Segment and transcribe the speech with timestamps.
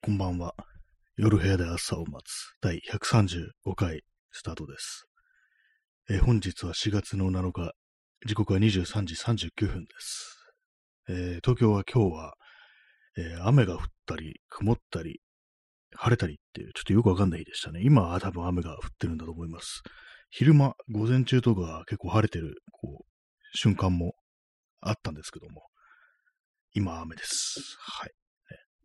[0.00, 0.54] こんばんは。
[1.16, 5.06] 夜部屋で朝を待つ第135回スタートです。
[6.08, 7.72] えー本日は4月の7日、
[8.24, 10.38] 時刻は23時39分です。
[11.08, 12.34] えー東京は今日は、
[13.16, 15.20] えー雨が降ったり、曇ったり、
[15.92, 17.80] 晴れたりっていう、ちょっとよくわかんない日でしたね。
[17.82, 19.82] 今は多分雨が降ってるんだと思います。
[20.30, 23.04] 昼間、午前中とか結構晴れてる、こう、
[23.52, 24.14] 瞬間も
[24.80, 25.66] あったんですけども、
[26.72, 27.76] 今は雨です。
[27.80, 28.12] はい。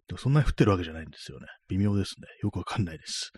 [0.07, 1.47] でもそんなに降ってるわけじゃないんですよね。
[1.69, 2.27] 微妙ですね。
[2.41, 3.31] よくわかんないです。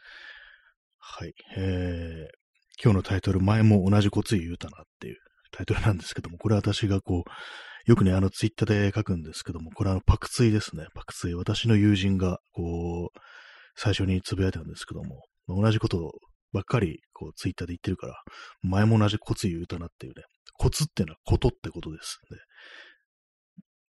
[0.98, 1.34] はい。
[1.58, 5.18] えー、今日のタイトル、前も同じコツ言うたなっていう
[5.52, 10.88] タイトルなんですけども、これ私がこう、よくね、あのツイッターで書くんですけども、これあのパクツイですね。
[10.96, 11.36] パクツイ。
[11.36, 13.20] 私の友人が、こう、
[13.76, 16.14] 最初につぶやいたんですけども、同じこと
[16.52, 18.16] ばっかり、こう、ツイッターで言ってるから、
[18.64, 20.24] 前も同じコツ言うたなっていうね。
[20.58, 22.18] コツっていうのはことってことです。
[22.30, 22.38] で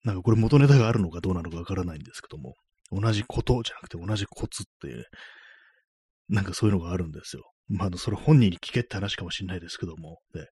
[0.03, 2.55] なんかこれ元ネタがあるのかどうなのかわからないんですけども、
[2.91, 5.05] 同じことじゃなくて同じコツっていう、
[6.29, 7.43] なんかそういうのがあるんですよ。
[7.67, 10.47] まあ、それ本人に聞けって話かもしれないですけども、で、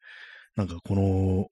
[0.56, 1.47] なんかこの、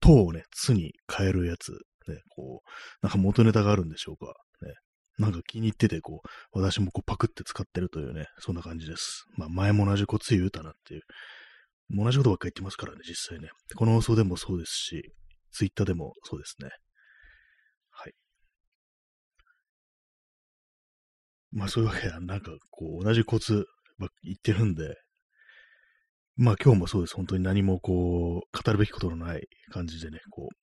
[0.00, 1.72] とをね、つに変えるやつ、
[2.08, 2.68] ね、こう、
[3.02, 4.34] なんか元ネタがあるんでしょうか。
[4.62, 4.74] ね、
[5.18, 9.24] なんか気に入ってて、こう、私もこうパクって使ってるというね、そんな感じです。
[9.36, 11.02] まあ、前も同じコツ言うたなっていう。
[11.90, 13.48] 同じことばっかり言ってますからね、実際ね。
[13.76, 15.12] この放送でもそうですし、
[15.52, 16.70] ツイッターでもそうですね。
[17.90, 18.12] はい。
[21.56, 23.64] まあそういうわけで、なんかこう、同じコツ
[23.98, 24.94] ばっ言ってるんで、
[26.36, 27.16] まあ今日もそうです。
[27.16, 30.56] 本当に何もこう、語るべきことのない感じでね、こう、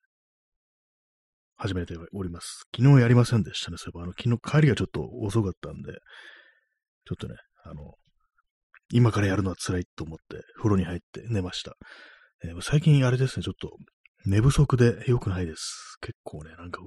[1.56, 2.66] 始めております。
[2.76, 3.78] 昨日やりませんでしたね。
[3.78, 5.94] そういえば、あの、昨日帰りがちょっと遅かったんで、
[7.06, 7.96] ちょっとね、あの、
[8.92, 11.74] 今からやるのは辛いと思って、風呂に入って寝ました。
[12.44, 13.72] えー最近あれですね、ちょっと
[14.26, 15.98] 寝不足で良くないです。
[16.02, 16.82] 結構ね、なんか、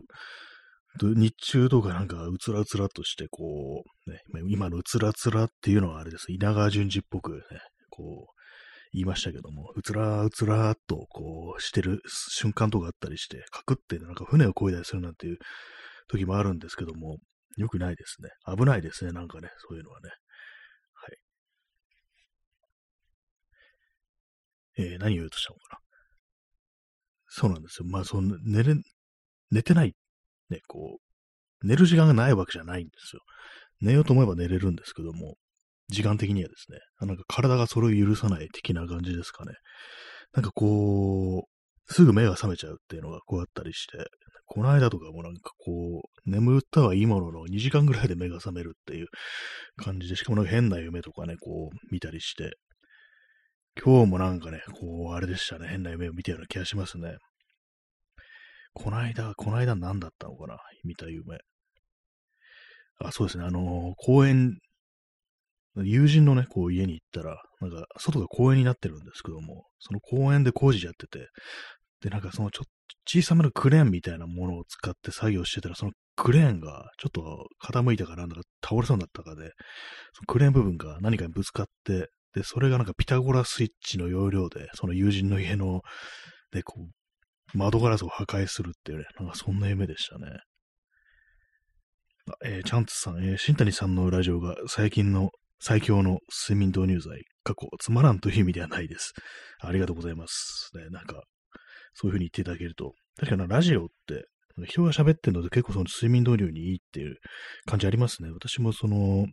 [1.02, 6.33] 日中とかなんかうつらうつらとして、こう、ね、今のうつらつらっていうのはあれです。
[6.33, 7.41] 稲川淳二っぽくね、
[7.91, 8.36] こう、
[8.92, 15.39] 言いましたけども、うつらうつらっとこうしてる瞬間とかあったりして、かくってなんか船を漕いだりするなんていう
[16.08, 17.18] 時もあるんですけども、
[17.56, 18.30] 良くないですね。
[18.56, 20.11] 危ないですね、なんかね、そういうのはね。
[20.95, 21.08] は
[24.83, 24.89] い。
[24.92, 25.79] えー何を言うとしたのかな。
[27.29, 27.89] そうなんですよ。
[27.89, 28.74] まあ、その、寝れ、
[29.51, 29.95] 寝てない、
[30.51, 33.23] ね、こう、寝る時間がないわけじゃないんですよ。
[33.80, 35.36] 寝ようと思えば寝れるんですけども、
[35.89, 39.55] 時間的にはですね、なんか体がそれを許さない的な感じですかね。
[40.33, 44.06] なんかこう、すぐ目が覚めちゃうっていうのがこうあったりして、
[44.46, 49.06] この間とかもなんかこう、眠ったはいいものの2時間ぐらいで目が覚めるっていう
[49.77, 52.56] 感じで、しかもなんか変な夢とかね、こう見たりして、
[53.83, 57.17] 今日もなんかね、こう、あれでしたね、変な夢を見たような気がしますね。
[58.79, 60.59] この間、この間何だったのかな？
[60.85, 61.39] 見た夢。
[62.98, 64.59] あ、そうですね、あの公園、
[65.77, 71.29] 友人のね、こう家に行ったら、なんか、外が公園になってるんですけども、その公園で工事やってて、
[72.03, 72.70] で、なんかそのちょっと
[73.07, 79.53] 小さめのクレーンみたいなものを使って作業してたら、そのクレーンがちょっと傾いたかなんだか倒れそうになったかで、
[80.13, 85.81] そのクレーン部分が何かにぶつかって、で、それがなんかピタゴラスイッチの要領で、その友人の家の、
[86.53, 86.91] で、こう、
[87.56, 90.27] 窓ガラスを破壊するっていうね、なんかそんな夢でしたね。
[92.44, 96.18] えーチャンツさん、えー新谷さんのラジオが最近の最強の
[96.48, 99.14] 睡眠導入剤、過去、つまらんという意味ではないです。
[99.61, 100.70] ありがとうございます。
[100.74, 101.22] ね、なんか、
[101.94, 104.27] そういう風に言っていただけると、確かにラジオって、
[104.67, 107.17] 人が喋ってるので結構その睡眠導入にいいっていう
[107.67, 108.30] 感じありますね。
[108.30, 109.27] 私もその、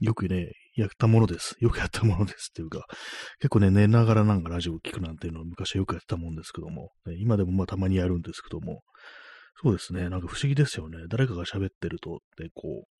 [0.00, 1.56] よくね、やったものです。
[1.60, 2.84] よくやったものですっていうか、
[3.38, 8.82] 結構ね、寝ながらなんかラジオを聞くなんていうのを昔はよくやってたもんですけども、ね今でもまあたまにやるんですけども、
[9.62, 10.98] そうですね、なんか不思議ですよね。
[11.08, 12.94] 誰かが喋ってると、で、こう、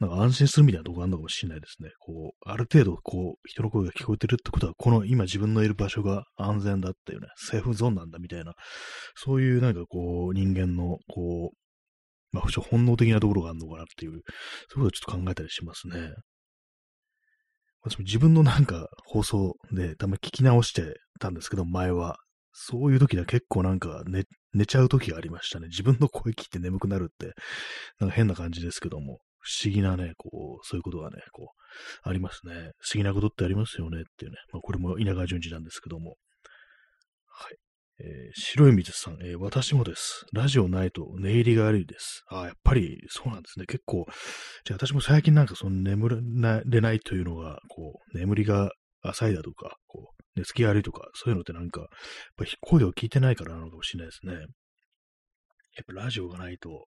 [0.00, 1.90] なんか安心するみたいなとこがあるのかもしれないですね。
[1.98, 8.54] こう、ある程度、こう、人の声が聞こえてるってことは、この今自分のいる場所が安全だっていうね、セーフゾーンなんだみたいな、
[9.14, 11.56] そういうなんかこう、人間の、こう、
[12.32, 16.12] まあ、不本能的なところがあるのかなっていう、そういうことをちょっと考えたりしますね。
[17.82, 22.18] 私も自分のなんか放送でたまに聞き直してたんですけど、前は。
[22.52, 25.68] そういう時は結構なんか寝、寝ちゃう時がありましたね。
[25.68, 27.32] 自分の声聞いて眠くなるって、
[28.00, 31.52] なんか変な感じですけども、不思議なね、こう、そういうことがね、こ
[32.04, 32.52] う、ありますね。
[32.52, 34.38] 不思議なことってありますよねっていうね。
[34.52, 36.16] まあ、これも稲川淳二なんですけども。
[38.02, 40.24] えー白い水さん、えー私もです。
[40.32, 42.22] ラジオないと寝入りが悪いです。
[42.30, 43.66] ああ、やっぱりそうなんですね。
[43.66, 44.06] 結構、
[44.64, 48.70] じゃあ私も最近なんかその眠れないというのが、こう、眠りが
[49.02, 51.88] 浅いだとか、こう、寝つき悪いとか、そういうのってなんか、やっ
[52.36, 54.32] ぱ声を聞いてないからなのかもしれないですね。
[54.34, 54.44] やっ
[55.86, 56.86] ぱラジオがないと、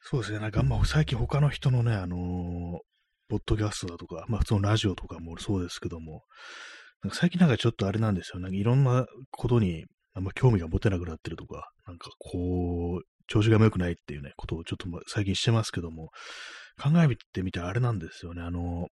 [0.00, 2.78] そうですね、なんかあんま最近他の人のね、あのー
[3.28, 6.22] ポッドキャストだとか、まあ普通のラジオとかもそうですけども、
[7.12, 8.38] 最近なんかちょっとあれなんですよ。
[8.38, 9.84] なんかいろんなことに
[10.16, 16.10] あんま興味が持てなくなってるとか、なんかこう、調子が良くないっていうね、ことをちょっと最近してますけども、
[16.80, 18.40] 考えてみてあれなんですよね。
[18.42, 18.88] あの、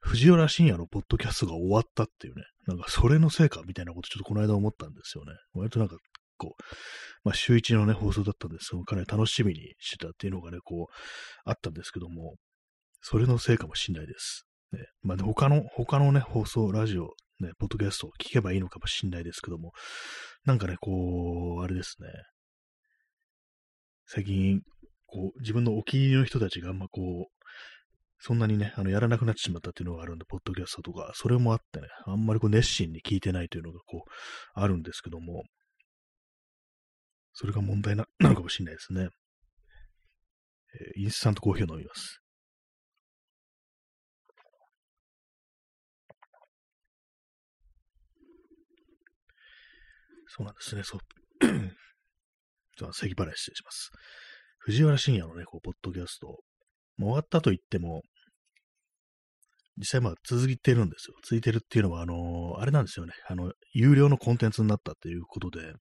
[0.00, 5.32] 藤原信也のポッドキャストが終わったっていうね、なんかそれのせいかみたいなことちょっとこの間思ったんですよね。
[5.54, 5.96] 割となんか
[6.36, 6.62] こう、
[7.24, 10.92] まあ週一のね、放送だったんですけど、かなり楽しみにしてたっていうのがね、こう、
[11.44, 12.34] あったんですけども、
[13.00, 14.44] それのせいかもしんないです。
[14.72, 17.10] ね、まあ、他の、他のね、放送、ラジオ、
[17.42, 19.72] ね、ポッドキャストを聞けばいいのかもしんないですけども、
[20.44, 22.08] なんかね、こう、あれですね、
[24.06, 24.60] 最近、
[25.06, 27.42] こう、自分のお気に入りの人たちがあんまこう、
[28.24, 34.10] そんなにね、あの、やらなくなってしまったっていうのがあるんで、ポッドキャストとか、それもあってね、あんまりこう熱心に聞いてないというのがこう、
[34.54, 35.42] あるんですけども、
[37.32, 39.08] それが問題なのかもしれないですね。
[40.96, 42.21] えー、インスタントコーヒーを飲みます。
[50.34, 51.00] そうなんですね、そう。
[52.78, 53.90] じゃあ、咳払い失礼します。
[54.60, 56.38] 藤原信也のね、こう、ポッドキャスト、もう
[57.00, 58.00] 終わったと言っても、
[59.76, 61.16] 実際まあ続いてるんですよ。
[61.22, 63.12] 続いてるっていうのは、あのー、あれなんですよね。
[63.28, 65.74] あの、有料のコンテンツになったっていうことで、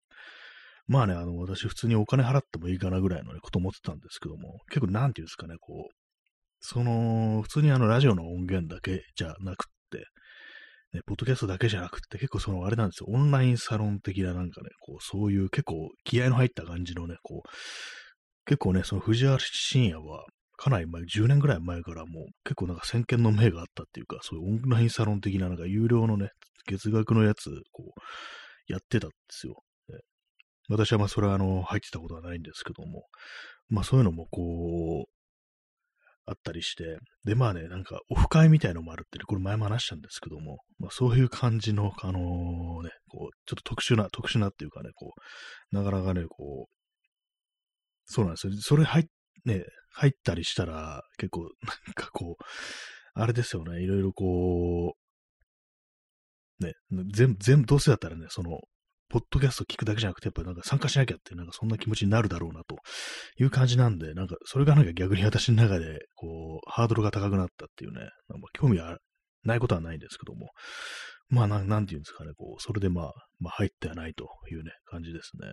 [0.85, 5.93] まあね、あの、私普通にお金払ってもいいかなぐらいの、ね、こと思ってたんですけども、結構なんていうんですかね、こう、
[6.59, 10.05] その、普通にあの、ラジオの音源だけじゃなくって、
[10.93, 17.49] ね、ポッドキャストだけじゃなくって、結構その、あれなんですよ、オンラインサロン的ななんかね、こう、そういう結構気合の入った感じのね、こう、
[18.45, 20.25] 結構ね、その藤原信也は、
[20.57, 26.29] かなり前、10年ぐらい前からもう結構なんか先見の明があったっていうか、そういうオンラインサロン的ななんか有料のね、
[26.67, 29.63] 月額のやつ、こう、やってたんですよ。
[30.69, 33.05] 私はまあそれはあの、入ってたことはないんですけども、
[33.69, 35.20] まあそういうのもこう、
[36.31, 45.13] あったりして、で、まあね、なんか、オフ会みたいのもあるって、ね、これ前も話したんですけども、まあそういう感じの、あのー、ね、こう、ちょっと特殊な、特殊なっていうかね、こ
[45.71, 46.73] う、なかなかね、こう、
[48.05, 48.53] そうなんですよ。
[48.59, 49.05] それ入っ、
[49.45, 51.49] ね、入ったりしたら、結構、なん
[51.93, 52.43] かこう、
[53.13, 54.95] あれですよね、いろいろこ
[56.59, 56.73] う、ね、
[57.13, 58.59] 全部、全部、どうせだったらね、その、
[59.09, 62.70] ポッドキャスト聞くだけじゃなくて、やっぱなんか参加しなきゃって、なんかそんな気持ちになるだろうなと
[63.41, 68.99] いう感じなんで、なんかそれがなんか逆に私の中で、こう、ハードルが高くなったっていうね、まあ、興味は
[69.43, 70.49] ないことはないんですけども、
[71.27, 75.47] まあな、なんていうんですかね、こう、それでまあ、まあ入ってはないというね、感じですね。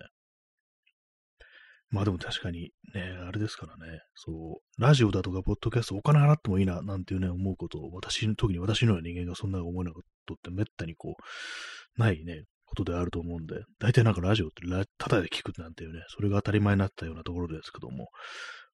[1.89, 14.61] まあでも確かにね、あれですからね、そう、ラジオだとか、ポッドキャストお金払ってもいいな、なんていうね、思うことを、私、特に私のような人間がそんな思えなことってめったにこう、ないね、ことであると思うんで、大体なんかラジオって
[14.97, 18.07] ただで聞くなんていうね、それが当たり前になったようなところですけども、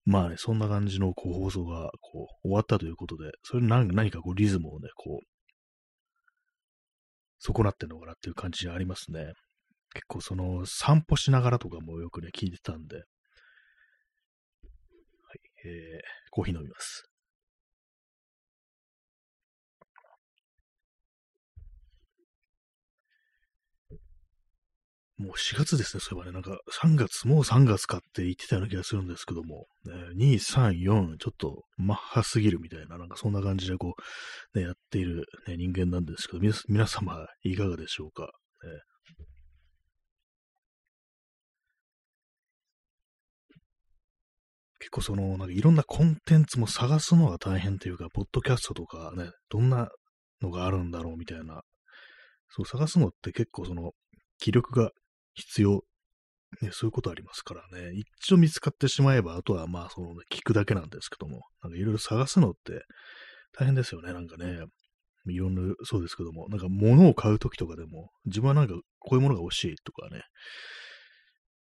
[0.05, 5.25] まあね、そんな感じのこう放送がこう終わったということで、それ何何かこうリズムをね、こう、
[7.39, 9.33] 損なってんのかなっていう感じありますね。
[9.93, 13.05] 結構その散歩しながらとかもよくね、聞いてたんで、はい、
[15.65, 16.01] えー、
[16.31, 17.03] コーヒー飲みます。
[25.17, 33.95] もう4月ですね、そういえばね、なんか3月、もう3月かって言ってたような気がするんですけども、ね、2、3、4、ちょっとマッハすぎるみたいな、なんかそんな感じでこ
[34.53, 38.29] う、ね、やっている、ね、人間なんですけど、皆様いかがでしょうか、ね、
[44.79, 49.87] 結構その、なんかいろんなコンテンツも探すのが大変というか、ポッドキャストとかね、どんな
[50.41, 51.61] のがあるんだろうみたいな、
[52.49, 53.93] そう探すのって結構その、
[54.37, 54.91] 気力が
[55.35, 55.83] 必要。
[56.61, 57.91] ね、そういうことありますからね。
[57.93, 62.83] 一度見つかってしまえば、あとはまあ、その、ね、聞くだけなんですけども、なんかいろいろ探すのって
[63.57, 64.65] 大変ですよね、なんかね。
[65.27, 70.21] いろんな、そうですけども、なんか物を買うときとかでも、自分はなんかこういうものが欲しいとかね、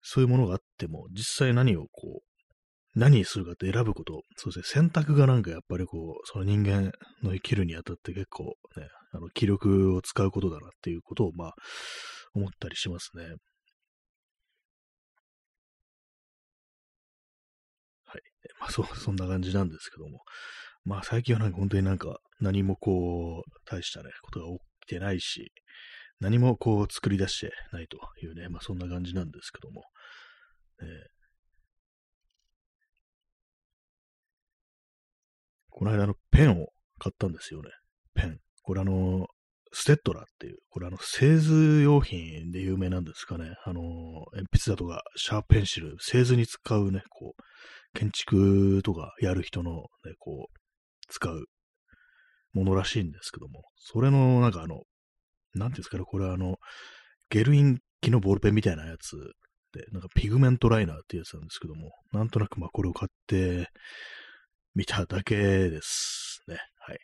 [0.02, 11.54] そういうものがあっても、実際何をこう、何にするかって選ぶこと、そうですね、選択がなんかやっぱりこう、その人間の生きるにあたって結構ね、あの、気力を使うことだなっていうことを、まあ、
[12.35, 13.35] 思ったりしますね。
[18.61, 20.21] まあ、そう、そんな感じなんですけども。
[20.85, 25.53] まあ、最近はなんか本当になんか何もこう、大したね、ことが起きてないし、
[26.21, 29.83] 何もこう作り出してないというね、まあそんな感じなんですけども。
[30.81, 30.87] えー、
[35.71, 37.71] この間のペンを買ったんですよね。
[38.15, 38.39] ペン。
[38.63, 39.27] これあの、
[39.73, 43.57] ステッドラっていう、これあの、製図用品で有名なんですかね。
[43.65, 43.83] あの、
[44.33, 47.43] 鉛筆だとか、シャーペンシル、製図に使うね、こう、
[47.95, 49.73] 建築とかやる人の
[50.05, 50.59] ね、こう、
[51.09, 51.45] 使う
[52.53, 54.83] ものらしいんですけども、それの、なんかあの、
[55.55, 56.57] なんていうんですかね、これあの、
[57.31, 59.17] ゲルイン機のボールペンみたいなやつ
[59.73, 63.69] で、なんかピグメントライナーっていうやつなんですけども、なんとなくまあこれを買って
[64.75, 66.59] みただけですね。
[66.79, 66.99] はい。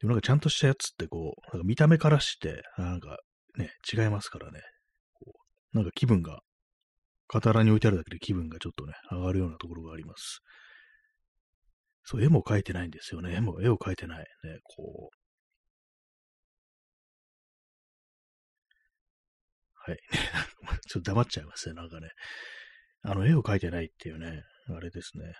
[0.00, 3.18] でもなんかちゃんとしたやつってこう、なんか見た目からして、なんか
[3.56, 4.60] ね、違いますからね。
[5.14, 5.34] こ
[5.72, 6.40] うなんか気分が、
[7.32, 10.40] 傍らに置いてあるだけで気分がちょっとね、上がるようなところがあります。
[12.04, 13.34] そう、絵も描いてないんですよね。
[13.34, 14.18] 絵も、絵を描いてない。
[14.18, 15.16] ね、こう。
[19.90, 19.98] はい。
[20.88, 22.10] ちょっと黙っちゃいますね、なんかね。
[23.02, 25.34] あの、絵を描いてないっていうね、あれですね。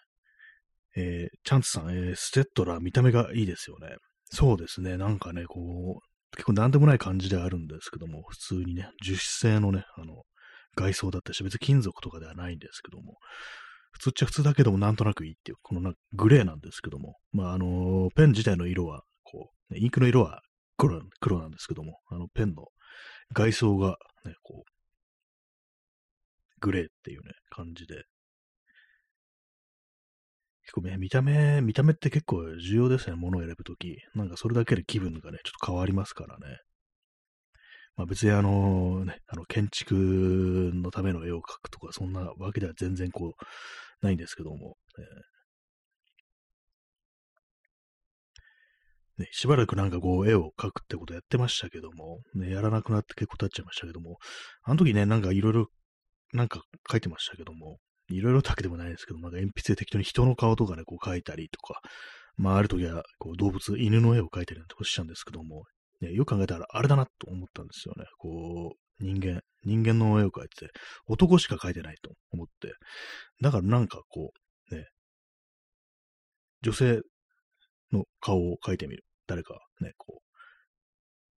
[0.96, 3.96] えー、チャンツさん、えー、ステッドラ、見た目がいいですよね。
[4.24, 10.24] そうですね、なんかね、こう、結構なんでもない感じではあるんですけども、普通にね、樹脂製のね、あの、
[10.76, 13.16] 外装だったし、別に金属とかではないんですけども、
[13.92, 20.42] 普通っちゃ普通だけどもなんとなくいいっていう、このなグレーなんですけども、まあ、あの、ペン自体の色は、こう、インクの色は
[20.76, 22.66] 黒黒なんですけども、あの、ペンの
[23.32, 24.70] 外装がね、こう、
[26.60, 28.04] グレーっていうね、感じで。
[30.64, 33.98] 結構ね、見た目、見た目って結構重要ですね、物を選ぶとき。
[34.14, 36.58] なんかそれだけで気分がね、ちょっと変わりますからね。
[37.96, 39.94] まあ別にあのね、あの建築
[40.74, 43.44] のための絵を描くとか、そんなわけでは全然こう、
[44.02, 44.76] ないんですけども。
[49.18, 54.18] ね、しばらくなんかこう絵を描くってことやってましたけども、ね、やらなくなって結構経っちゃいましたけども、
[54.62, 55.66] あの時ね、なんかいろいろ
[56.34, 56.60] なんか
[56.90, 61.80] 書いてましたけども、いろいろだけでもないですけど、なんか鉛筆で適当に人の顔とかね、こう描いたりとか、
[62.36, 65.64] まあある時はこう動物、犬の絵を描いたりなんてことしたんですけども、
[66.00, 68.04] ね、よく考えたらあれだなと思ったんですよね。
[68.18, 70.72] こう、人間、人間の絵を描いてて、
[71.06, 72.72] 男しか描いてないと思って、
[73.42, 74.32] だからなんかこ
[74.70, 74.86] う、ね、
[76.62, 77.00] 女性
[77.92, 79.04] の顔を描いてみる。
[79.26, 80.26] 誰かね、こう、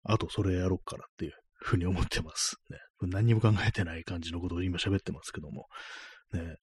[0.04, 2.56] あとそれやろっかなっていうふうに思ってます。
[2.70, 2.78] ね。
[3.02, 5.66] 何にも考えてない感じのことを今喋ってますけども、
[6.32, 6.56] ね。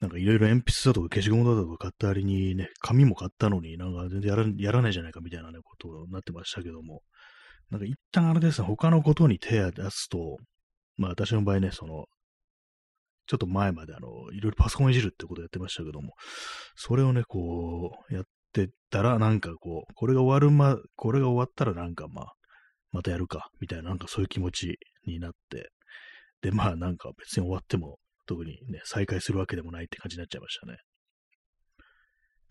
[0.00, 7.02] なんかいろいろ鉛筆だとか消しゴムだとか買ったりにね、紙も買ったのになんか全然やらやらないじゃないかみたいなね、ことになってましたけども、
[7.70, 10.38] なんか一旦あれですね、他のことに手を出すと、
[10.96, 12.06] まあ私の場合ね、その、
[13.26, 16.14] ちょっと前まであの、いろいろパソコンいじるってことをやってましたけども、
[16.74, 22.32] それをね、こう、やってたら、なんかこう、これが終わるま、これが終わったらなんかまあ、
[22.90, 25.70] またやるか、みたいな、なんかそういう気持ちになって、
[26.42, 27.98] で、まあなんか別に終わっても、
[28.30, 30.78] 特にね、再開するわけでもないって感じになっちゃいましたね。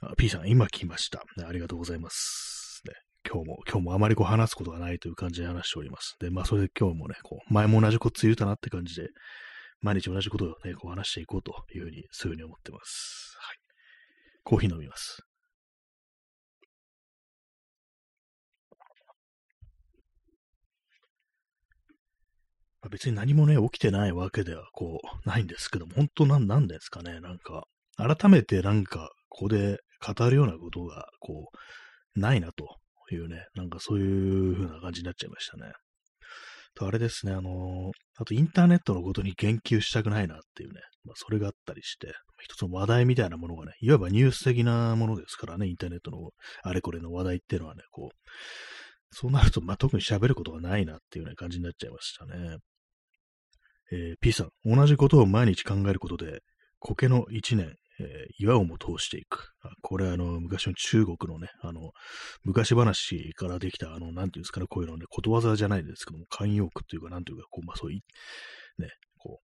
[0.01, 1.45] あ P さん、今来ました、ね。
[1.48, 2.81] ありがとうございます。
[2.86, 2.93] ね、
[3.25, 6.17] 今日も、今日もあまりこう話すことがないという感じで話しております。
[6.19, 9.07] で、まあそれで今日もね、こう、前も同じこと言うたなって感じで、
[9.79, 13.38] 毎日同じことをね、こう話していこうというふうに、そういうふうに思ってます。
[13.39, 13.57] はい。
[14.43, 15.28] コーヒー飲みます。
[22.89, 27.63] 別に何もね、起きてないわけでは、こう、ないんですけども、本当なん、なんですかね、なんか、
[27.98, 31.50] 改めてなんか、ここで語るようなことが、こ
[32.15, 32.77] う、ないなと
[33.12, 35.72] いうね、なんかそういう風な感じになっちゃいましたね。
[36.75, 46.29] と、あれですね、あのあとインターネットのことに言及したくないなっていうね、まあ、それがあったりして、一つの話題みたいなものがね、いわばニュース的なものですからね、インターネットの
[46.63, 48.17] あれこれの話題っていうのはね、こう、
[49.12, 52.58] そうなると、まあ、特に喋ることがないなっていうね、感じになっちゃいましたね。
[53.91, 56.41] えー、P さん、同じことを毎日考えることで、
[56.79, 59.51] 苔の一年、えー、岩をも通していく。
[59.62, 61.91] あこれ、あの、昔の中国のね、あの、
[62.43, 69.41] 昔話からできた、あの、なんていうんですかね、こういうのね、ことわざじゃないですけども、慣用句っていうか、なんていうか、こう、まあ、そういう、ね、こ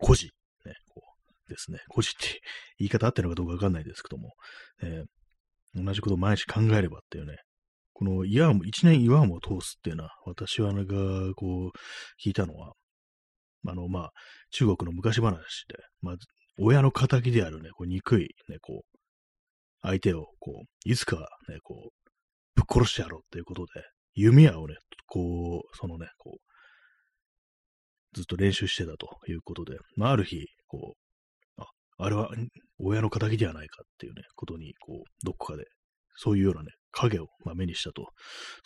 [0.00, 0.26] う、古事、
[0.64, 1.02] ね、こ
[1.46, 2.40] う、ですね、古事って
[2.78, 4.32] 言い方あってるのかどうかわかんないですけども、
[4.82, 7.36] えー、同じことを毎日考えればっていうね、
[7.92, 10.94] この岩も、一年岩も通すっていうのは、私はなんか、
[11.34, 12.74] こう、聞いたのは、
[13.66, 14.12] あの、まあ、
[14.50, 16.16] 中国の昔話で、まあ、
[16.58, 18.98] 親の仇であるね、こう憎い、ね、こう、
[19.82, 21.16] 相手を、こう、いつか
[21.48, 22.10] ね、こう、
[22.54, 23.82] ぶっ殺してやろうっていうことで、
[24.14, 24.74] 弓矢をね、
[25.06, 26.48] こう、そのね、こう、
[28.14, 30.96] ずっと練習してたということで、まあ、ある日、こ
[31.58, 31.66] う、あ、
[31.98, 32.30] あれは
[32.78, 35.64] 親の仇ではないかっていうね、ことに、こう、どこかで、
[36.16, 38.08] そういうようなね、影を、まあ、目にしたと。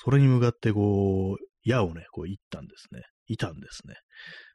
[0.03, 3.03] それに向かって、こう、矢をね、こう、いったんですね。
[3.27, 3.95] いたんですね。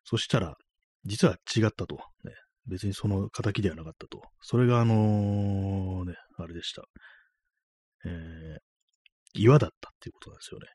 [0.09, 0.55] そしたら、
[1.03, 1.97] 実は違ったと。
[2.23, 2.31] ね、
[2.65, 4.21] 別にその仇ではなかったと。
[4.41, 6.83] それがあのね、あれでした。
[8.05, 8.57] えー、
[9.33, 10.67] 岩だったっていうことなんですよね。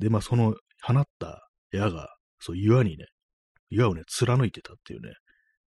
[0.00, 2.08] で、まあその放った矢が、
[2.40, 3.06] そう岩にね、
[3.70, 5.12] 岩をね、貫いてたっていうね、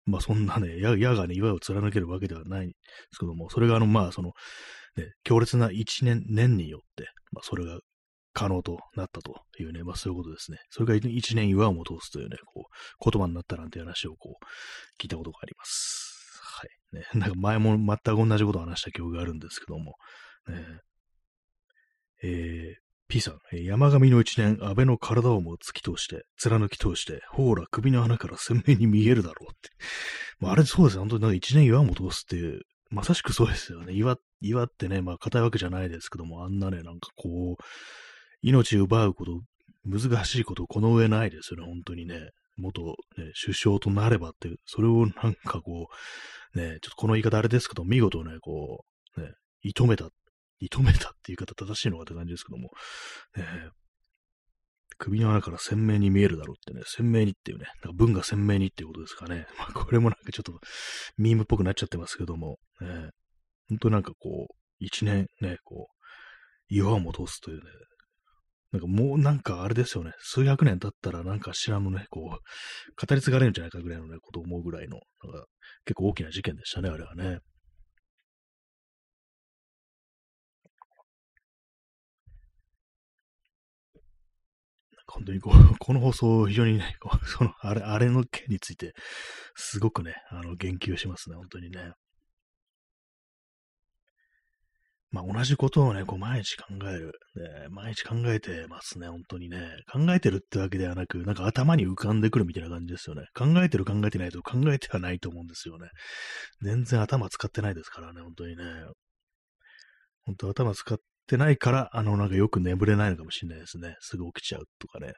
[0.05, 2.75] まあそんなね、矢矢がね、岩を貫けるわけではないんで
[3.13, 4.33] すけども、それがあの、まあその、
[4.97, 7.79] ね、強烈な一年、年によって、まあそれが
[8.33, 10.59] 可能となったというね、まあそういうことですね。
[10.71, 16.13] それが一年岩をも通すというね、こう、言葉になったなんて話をこう、聞いたことがあります。
[16.43, 16.97] はい。
[16.97, 19.95] ね、 なんか前も全く同じことを話した記憶があるんですけども、
[20.49, 20.81] ね、
[22.23, 29.69] えー、P さん、山上の一年、安倍の体をも突き通して、貫き通して、ほら、首の穴から鮮明に見えるだろうって。
[30.41, 33.93] まあ、あれそうですね、本当になんか一年岩も通すっていう、まさしくそうですよね。
[33.93, 37.63] 岩、岩ってね、まあ、硬いわけじゃないですけども、あんなね、なんかこう、
[38.43, 39.41] 命奪うこと、
[39.85, 42.31] 難しいこと、この上ないですよね、本当にね。
[42.57, 42.83] 元、
[43.17, 45.89] ね、首相となればって、それをなんかこ
[46.55, 48.85] う、ね、ちょっとこの言い方あれですけど、見事ね、こ
[49.17, 49.33] う、ね、
[49.65, 50.05] 射止めた、
[50.61, 52.71] 射止めたっていう言い方正しいのかって感じですけども、
[53.37, 53.71] ね、
[54.99, 59.47] 首の穴から鮮明に見えるだろうってね、鮮明にっていうね、なんか文が鮮明にっていうことですかね。
[59.59, 60.61] まあ、これもなんかちょっと
[61.17, 63.11] ミームっぽくなっちゃってますけども、ね、
[63.69, 66.05] 本当なんかこう、一年ね、こう、
[66.69, 67.71] 岩を戻すというね、
[68.73, 70.13] なんかもうなんかあれですよね。
[70.19, 75.47] 数百年経ったらなんか知らんのね、こう、語り継がれるんじゃないかぐらいのね、ことを思うぐらいの、なんか
[75.85, 77.41] 結構大きな事件でしたね、あれはね。
[85.07, 88.95] 本当にこう、 この放送、非常にね、こうその、あれ、あれの件について、
[89.55, 91.93] すごくね、あの、言及しますね、本当にね。
[95.13, 97.69] まあ、同じことをね、こう毎日考える、ね。
[97.69, 99.59] 毎日考えてますね、本当にね。
[99.93, 103.27] 考えてるってわけではなく、なんか頭に浮かんでくるみたいな感じですよね。
[103.35, 105.89] 考えてる考えてないと考えてはないと思うんですよね。
[106.63, 108.65] 全然頭使ってないですからね、本当にね。
[110.25, 113.97] 本当頭使ってないから、あの、なんかよく眠れないのかもしれないですね。
[114.01, 115.13] すぐ起きちゃうとかね。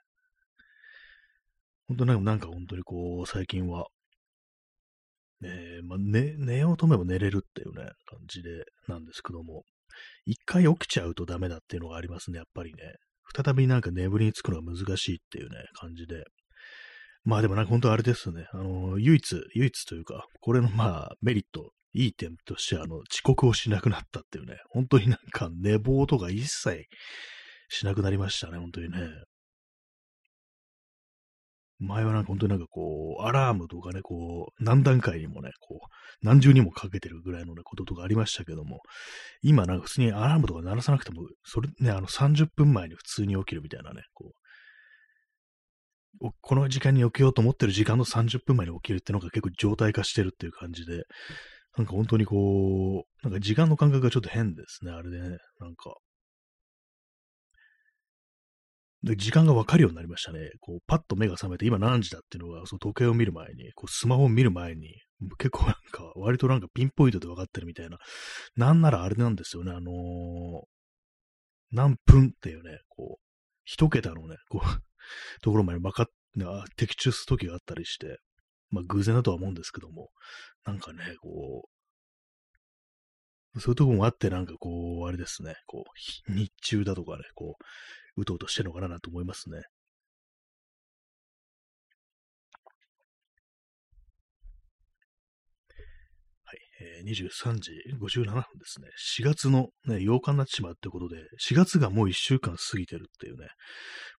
[1.86, 3.86] 本当なんか本当にこう、最近は、
[5.44, 9.64] えー、まあ、寝、寝ようと思えば寝れるっていうね、感じで、なんですけども、
[10.24, 12.94] 一回起きちゃうとダメだっていうのがありますね、やっぱりね。
[13.34, 16.24] 再びなんか眠りにつくのが難しいっていうね、感じで。
[17.24, 18.46] まあでもなんか本当あれですよね。
[18.52, 24.58] あの、唯一、唯一というか、これのまあメリット、いい点として、あの、遅刻をしなくなったっていうね。
[24.70, 26.86] 本当になんか寝坊とか一切
[27.68, 28.98] しなくなりましたね、本当にね。
[31.78, 38.80] 前はなんか本当になんかこう、アラームとかね、こう、何段階にもね、こう、何重にもかけてるぐらいのね、こととかありましたけども、
[39.42, 44.32] 今なんか普通にアラームとか鳴らさなくても、それね、あの30分前に普通に起きるみたいなね、こ
[46.20, 51.04] う、この時間に起きようと思ってる時間の30分前に起きるっていうのが結構状態化してるっていう感じで、
[51.76, 55.94] なんか本当にこう、なんか時間の感覚がちょっと変ですね、あれでね、なんか。
[59.04, 60.50] で、時間がわかるようになりましたね。
[60.60, 65.02] こう、パッと目が覚めて、今何時だっていうのが、その時計を見る前に、こう、スマホを見る前に、
[65.38, 67.98] 結構なんか、割となんかピンポイントで分かってるみたいな。
[68.56, 70.64] なんならあれなんですよね、あのー、
[71.70, 73.22] 何分っていうね、こう、
[73.64, 74.82] 一桁のね、こう、
[75.42, 76.06] ところまで分かっ、
[76.76, 78.18] 的中する時があったりして、
[78.70, 80.10] まあ偶然だとは思うんですけども、
[80.64, 81.73] なんかね、こう、
[83.60, 85.84] そういうとこもあって、なんかこう、あれですね、こ
[86.28, 87.56] う、日中だとかね、こ
[88.16, 89.58] う、うとうとしてるのかなと思いますね。
[89.58, 89.62] は
[96.52, 98.88] い、えー、23時57分ですね。
[99.20, 103.46] 4月の、ね、8日になってしまうってことで、4月がもう1週間過ぎてるっていうね、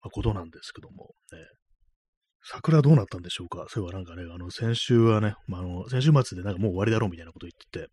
[0.01, 1.39] まあ、ことなんですけども、ね、
[2.43, 3.65] 桜どうなったんでしょうか？
[3.69, 7.91] そういえばなんかね、あの、先週はね、まあ、あの、先週末でなんかもう終わりだろうみたいなこと言ってて、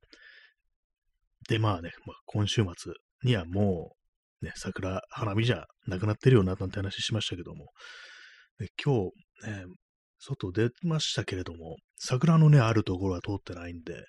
[1.48, 2.92] で、まあね、まあ、今週末
[3.24, 3.94] にはも
[4.42, 7.66] うね、桜、花見じゃなくなってるよな、なんて話しましたけども、
[8.58, 9.10] で今
[9.44, 9.64] 日、ね、
[10.18, 14.04] 外出ましたけれども、桜のね、あるところは通ってないんで、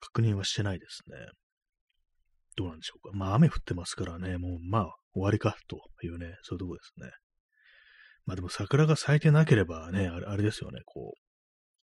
[0.00, 1.16] 確認はしてないですね。
[2.56, 3.16] どうなんでしょうか。
[3.16, 7.10] まあ、雨降ってますからね、もう、まあ、終わりか、というね、そういうとこですね。
[8.28, 11.18] まあでも桜が咲いてなければね、あれですよね、こう、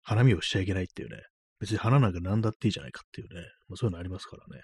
[0.01, 1.21] 花見をしちゃいけないっていうね、
[1.59, 4.63] 別に花なんか何だっていいじゃないかっていうね、まあ、そういうのありますからね。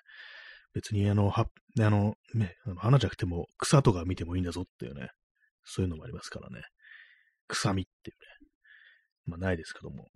[0.73, 1.45] 別にあの、は、
[1.79, 5.09] あの、ね、花じゃなくても草とか見てもいいんだぞっていうね、
[5.63, 6.61] そういうのもありますからね。
[7.47, 8.47] 臭みっていうね。
[9.25, 10.07] まあないですけども。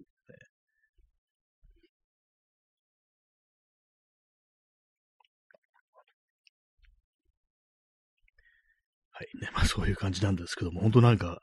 [9.11, 9.49] はいね。
[9.53, 11.39] まあそういう感じなんですけども、本当なんか、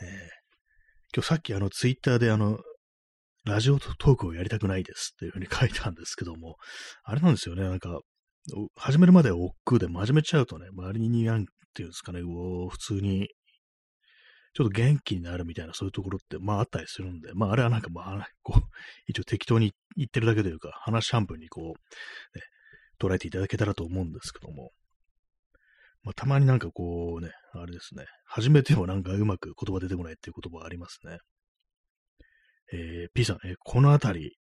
[0.00, 0.30] ね、
[1.14, 2.60] 今日さっきあのツイッターであの、
[3.46, 6.56] ラジオトークをやりたくないですっていうふうに書いたんですけども、
[7.04, 8.00] あれなんですよね、なんか、
[8.74, 13.28] 始めるまでは億劫で、始めちゃうとね、周りになんていうんですかね、う普通に、
[14.52, 18.62] ちょっと元気になるみたいなそういうところって、まああったりするんで、まああれはなんかまあ、こう、
[19.06, 22.42] 一応適当に言ってるだけというか、話半分にこう、ね、
[22.98, 24.72] 捉えていただけたらと思うんですけども、
[26.02, 31.18] まあ、たまになんかこうね、あれですね、初めてもなんかうまく言葉出てこないっていう言葉ありますね。
[32.72, 34.36] えー、P さん、えー、このあたり、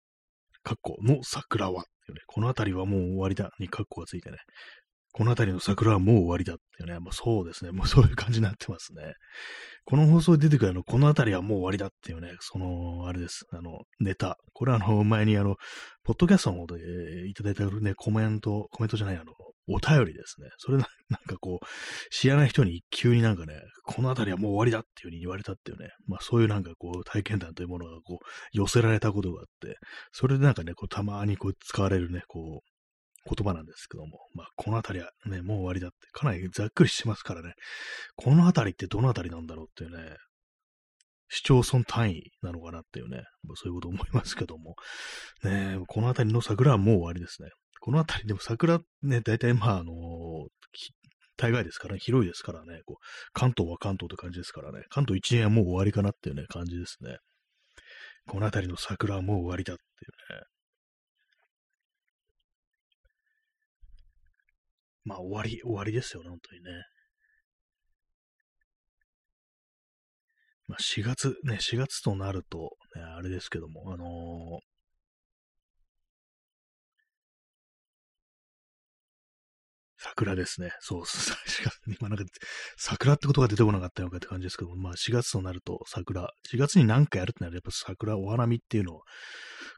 [0.62, 4.38] カッコの桜はっていう、ね、このあたりはもう終わりだにカッコがついてね、
[5.14, 9.12] この辺りの桜はもう終わりだっていうね、まあ、そうですね、もうそういう感じになってますね。
[9.84, 14.38] この放送で出てくるあの、この辺りはもう終わりだっていうね、その、あれです、あの、ネタ。
[14.54, 15.56] これはあの、前にあの、
[16.02, 19.34] ポッドキャストの方でいただいたね、コメント、コメントじゃない、あの、
[19.68, 20.48] お便りですね。
[20.58, 21.66] それな、なんかこう、
[22.10, 29.76] 知らない人に急になんかね、この辺りはもう終わりだっていう風に言われたっていうね、まあそういうなんかこう、体験談というものがこう、寄せられたことがあって、
[30.12, 32.72] それでなんかね、こう、たまにこう、使われるね、こう、
[33.24, 37.54] 言葉なんですけども、まあ、この辺りはね、もう終わりだって、かなりざっくりしてますからね、
[38.16, 40.16] この辺りってどの辺りなんだろうっていうね、
[41.28, 44.74] 市町村単位なのかなっていうね、まあ、そういうこと思いますけども、
[45.44, 47.48] ね、この辺りの桜はもう終わりですね。
[47.82, 49.92] この辺りでも桜ね、大体まあ、あの
[51.36, 52.96] 大概ですからね、広いですからね、こう
[53.32, 57.16] 関東は関東って感じですからね、関東一年はもう終わりかなっていうね、感じですね。
[58.28, 60.44] この辺りの桜はもう終わりだっていうね。
[65.02, 66.70] まあ終わり、終わりですよね、本当にね。
[70.68, 74.71] まあ4月、ね、4月となると、ね、あれですけども、あのー、
[80.02, 80.72] 桜ですね。
[80.80, 81.04] そう、
[82.00, 82.24] 今なんか、
[82.76, 89.00] 桜ってことが出てこなかったのかって感じですけども、まあ4月となると桜、4月に何かやるってなるとやっぱ桜、お花見っていうの、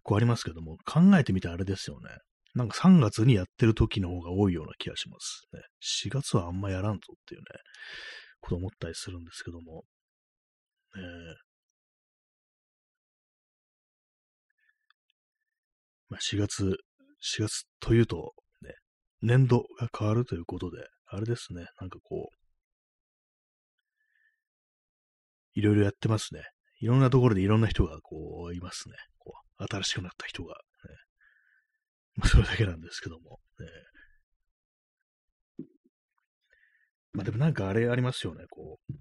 [0.02, 2.08] こうありますけども、考えてみたらあれですよね。
[2.54, 5.60] なんか3月にやってる時の方が多いような気がします、ね。
[5.82, 7.46] 4月はあんまやらんぞっていうね、
[8.40, 9.84] こと思ったりするんですけども。
[10.96, 11.34] えー
[16.08, 16.76] まあ、4月、
[17.20, 18.34] 4月というと、
[19.24, 22.36] 年度が変わるということで、あれですね、なんかこう、
[25.58, 26.42] いろいろやってますね。
[26.80, 28.96] いろんなところでいろんな人がこういますね。
[29.18, 30.60] こう新しくなった人が、ね。
[32.16, 33.40] まあ、それだけなんですけども。
[35.58, 35.66] ね、
[37.14, 38.44] まあでもなんかあれありますよね。
[38.50, 38.92] こう、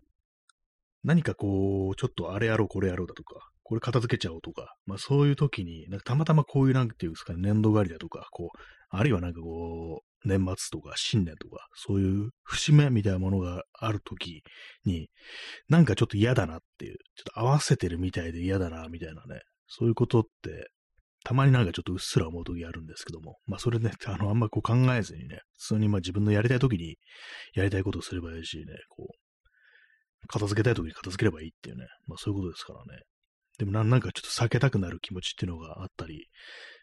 [1.04, 8.58] 何かこう、ちょっとあれやろう、これやろうだとか、これ片付けちゃおうとか、まあそういう時に、なんかたまたまこういうなんていうんですかね、年度狩りだとか、こう、
[8.90, 14.44] あるいはなんかこう、年末とか新年とか、そういう節目みたいなものがある時
[14.86, 15.10] に、
[15.70, 20.70] なんかちょっと嫌だなっていう、ちょっと合わせてるみたいで嫌だな、みたいなね、そういうことって、
[21.26, 26.98] たまになんかちょっとうっすら思う時あるんですけども、まあそれね、あの、あんまこう考えずにね、普通にまあ自分のやりたい時に
[27.54, 33.04] やりたいことをすればいいしね、こう、片付けたい時に片付ければいいっていうね、まあそういうことですからね。
[33.58, 36.28] でもなんかちょっと避けたくなる気持ちっていうのがあったり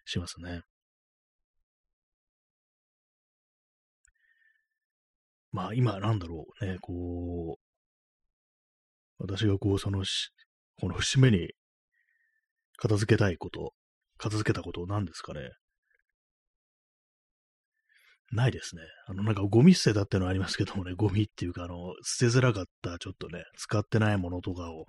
[0.04, 0.62] しますね。
[5.52, 7.60] まあ今なんだろうね、こう、
[9.18, 10.30] 私がこう、そのし
[10.80, 11.50] この節目に
[12.78, 13.74] 片付けたいこと、
[14.16, 15.50] 片付けたこと何ですかね。
[18.32, 18.82] ないですね。
[19.06, 24.86] あの、なんかゴミ捨てたってのありますけどもね、ゴミっていうか、あの、捨てづらかったちょっとね、使ってないものとかを、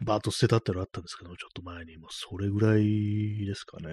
[0.00, 3.88] バーッと捨てたってのあったんですけど、ちょっと前に、もうそれぐらいですかね。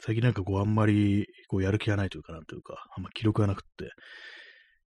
[0.00, 3.90] 最近なんかこうあんまりこうやる気がないというかなんというか、あんま記録がなくって、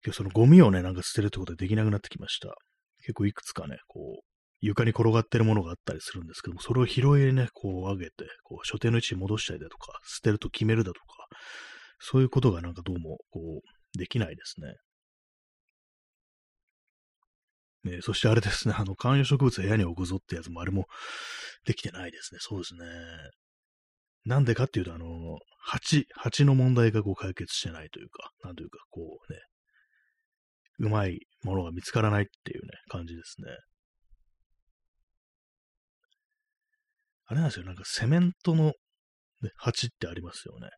[0.03, 2.55] 今日そのゴミをね、なんか捨てるってことでできなくなってきました。
[3.01, 4.23] 結構いくつかね、こう、
[4.61, 11.05] 床に転がってるものがあったりするんですけども、それを拾いね、こう上げて、こう、所定の位置に戻したりだとか、捨てると決めるだとか、
[11.99, 14.73] そういうことがなんかどうも、こう、できないですね。
[17.83, 20.85] ねそしてあれですね、あの、観葉植物部屋に置くぞってやつもあれも
[21.65, 22.39] できてないですね。
[22.41, 22.85] そうですね。
[24.25, 25.05] なんでかっていうと、あの、
[25.59, 29.39] 蜂、蜂の問題がこう解決してないというか、なんというか、こうね、
[30.79, 33.47] うまいものが見つからないっていうね、感じですね。
[37.25, 38.73] あれなんですよ、なんかセメントの、
[39.41, 40.69] ね、鉢ってありますよね。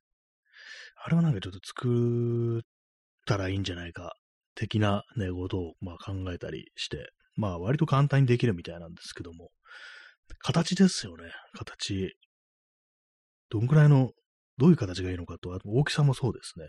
[1.04, 2.62] あれはなんかちょっと作っ
[3.26, 4.14] たらいいんじゃないか、
[4.56, 9.52] 的なね、ことをまあ考えたりして、まあ割と簡単にできるみたいなんですけども、
[10.40, 12.16] 形ですよね、形。
[13.50, 14.12] どんくらいの、
[14.58, 16.68] どういう形がいいのかと、あと大きさもそうですね。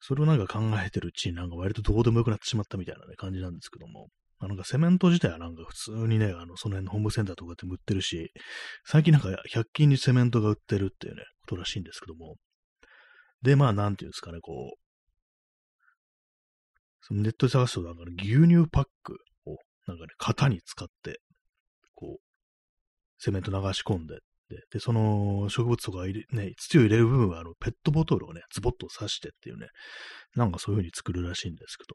[0.00, 4.08] それをなんか考えてるうちになんか割とどうでもよくなってしまったみたいなね、感じなんですけども。
[4.40, 8.32] あなんかセメント自体はなんか普通にね、あの、その辺のホームセンターとかでも売ってるし、
[8.84, 12.36] 最近なんか100均にセメントが売ってるっていうね、ことらしいんですけども。
[13.42, 14.83] で、まあ、なんていうんですかね、こう、
[17.06, 21.20] そのネットで探すと、なんか、ね、牛乳パックを、なんかね、型に使って、
[21.94, 22.22] こう、
[23.18, 29.66] セメント流し込んで、で、でその植物とか入れ、ね、土を入れる部分は、あの、ペットボトルをね、ズボッと刺してっていうね、
[30.34, 31.94] なんかそういう風に作るらしいんですけど、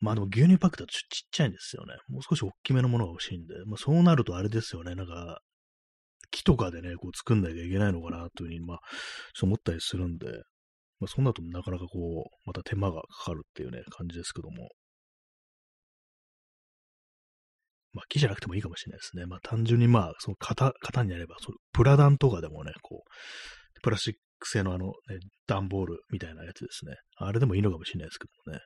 [0.00, 1.94] まあでも牛乳パックだとちっちゃいんですよね。
[2.08, 4.94] もう少し大きめのものが欲しいんで、まあそうなるとあれですよね。
[4.94, 5.38] なんか、
[6.30, 10.26] 木とかでね、こう作んなきゃいけないのかなというふうに、まあ、ちょっと思ったりするんで、
[11.00, 14.68] まあそんなとなかなかこう、また手間がかかるっていうね、感じですけども。
[17.92, 19.26] まあ木じゃなくてもいいかもしれないですね。
[19.26, 24.92] まあ単純にまあ、その型、型になれば、そのプラダンとかでもね、こう、プラスチック製のあの、ね、
[25.46, 26.96] 段ボールみたいなやつですね。
[27.16, 28.60] あれでもいいのかもしれないですけどもね。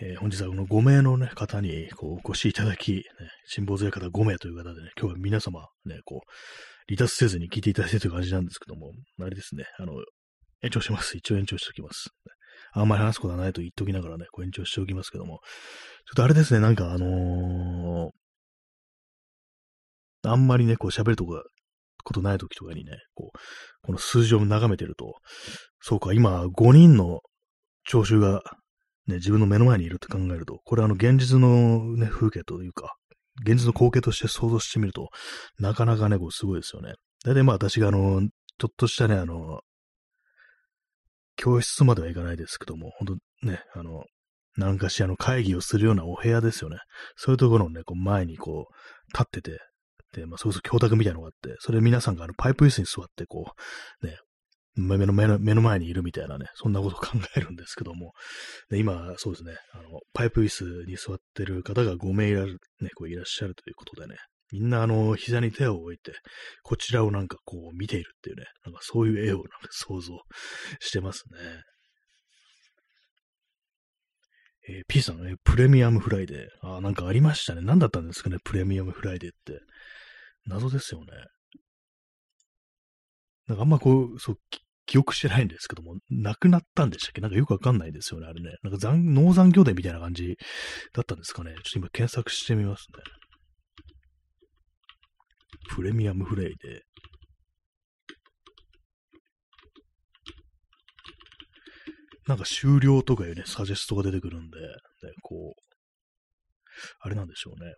[0.00, 3.02] えー、本日はこの5名の、ね、方にこうお越しいただき、ね、
[3.46, 6.30] 辛抱強い方5名という方でね、今日は皆様、ね、こう、
[6.88, 9.92] 離脱せずに聞いていただいてという感じなんですけども、あれですね、あの、
[10.62, 11.16] 延長します。
[11.16, 12.10] 一応延長しておきます。
[12.72, 15.38] あんまり話すことはないと言っときながらね、こう延長しておきますけども、
[16.06, 21.42] ちょっとあれですね、なんかあのー、あんまりね、こう喋るとこ
[22.02, 23.38] ことない時とかにね、こう、
[23.86, 25.14] この数字を眺めてると、
[25.80, 27.20] そうか、今5人の
[27.84, 28.42] 聴衆が
[29.06, 32.96] ね、自分の目の前にいるって考えると、これあの現実のね、風景というか、
[33.46, 35.10] 現実の光景として想像してみると、
[35.58, 36.94] なかなかね、こうすごいですよね。
[37.24, 38.22] 大体まあ私があの、
[38.58, 39.60] ちょっとしたね、あの、
[41.36, 44.04] 教室まではいかないですけども、本当ね、あの、
[44.56, 46.78] 何かしらの会議をするようなお部屋ですよね。
[47.16, 49.58] そういうところのね、こう前にこう、立ってて、
[50.12, 53.52] で、まあ、そうそう教託みたいなのがあって、それ皆さんがあのパイプ椅子に座って、こ
[54.02, 54.16] う、ね、
[54.76, 58.12] 目の目の目の前にいるみたいなね、そんなことを考えるんですけども、
[58.70, 62.54] で今、そうですね、あの、パイプ椅子に座ってる方が5名いら,、ね、
[62.96, 64.16] こういらっしゃるということでね、
[64.52, 66.12] みんなあの、膝に手を置いて、
[66.62, 70.12] こちらをなんかこう見ているっていうね、なんかそういう絵をなんか想像
[70.80, 71.62] してますね。
[74.66, 76.76] えー、P さんね、プレミアムフライデー。
[76.76, 77.60] あ、なんかありましたね。
[77.62, 79.60] 何だったんですかね、プレミアムフライデーって。
[80.46, 81.06] 謎ですよね。
[83.46, 84.38] なんかあんまこう、そう、
[84.86, 87.20] 記憶してないんですけども、亡くなったんでしたっけ？
[87.20, 88.56] なんかよくわかんないですよね、あれね。
[88.62, 90.36] なんか残、農残業伝みたいな感じ
[90.92, 91.54] だったんですかね。
[91.54, 93.02] ちょっと今検索してみますね。
[95.70, 96.82] プレミアムフレイで。
[102.26, 104.66] なんか終了とかいうね、サジェストが出てくるんで、ね、
[105.22, 105.60] こう、
[107.00, 107.74] あれなんでしょうね。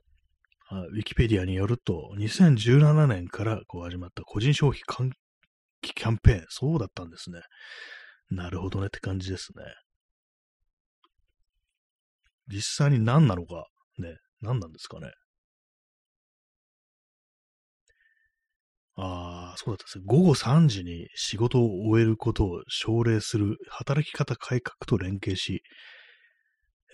[0.93, 4.83] ウィキペディアによると、2017年からこう始まった個人消費
[5.81, 6.45] キャンペーン。
[6.49, 7.41] そうだったんですね。
[8.31, 9.65] なるほどねって感じですね。
[12.49, 13.67] 実際に何なのか、
[13.99, 15.11] ね、何なんですかね。
[18.99, 20.05] ああ、そうだったですね。
[20.07, 25.63] 午後3時に仕事を終えることを奨励する働き方改革と連携し、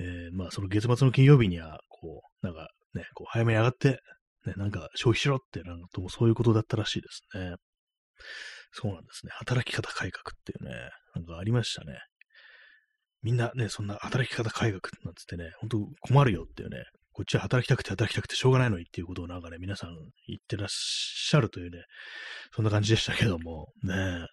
[0.00, 4.00] えー、まあ、その月末の金曜日には、こう、なんかね、こう早めに上がって、
[4.46, 7.54] ね、なんか消費しろって、なんかともそういうことだったらしいですね。
[8.72, 9.32] そうなんですね。
[9.34, 11.98] 働き方改革っていうね、なんかありましたね。
[13.22, 19.90] みんなね、そんな働き方改革なんつってね、ほんと困るよっていうね、こっちは働きたくて働きたくてしょうがないのにっていうことをなんかね、皆さん
[20.26, 21.84] 言ってらっしゃるというね、
[22.54, 24.26] そんな感じでしたけども、ね、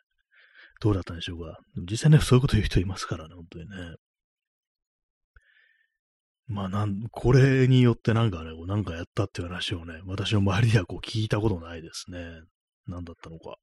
[0.82, 1.58] どうだったんでしょうか。
[1.90, 3.96] 実際ね、そういうこと言う人いますからね、本当にね。
[6.48, 12.42] まあなん、これによってなんかね、なんかやったっていう話をね、私の周りではこう聞いたことないですね。
[12.88, 13.58] 何だったのか。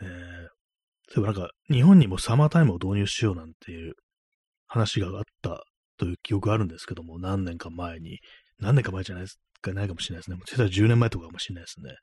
[0.00, 0.08] えー、
[1.12, 3.94] そういえばなんか、日本にもサマータイムを導入しようなんていう
[4.66, 5.62] 話があった
[5.98, 8.18] という記憶があるんですけども、何年か前に、
[8.58, 10.36] 何年か前じゃないですか、ないかもしれないですね。
[10.36, 11.94] もう実は10年前とかかもしれないですね。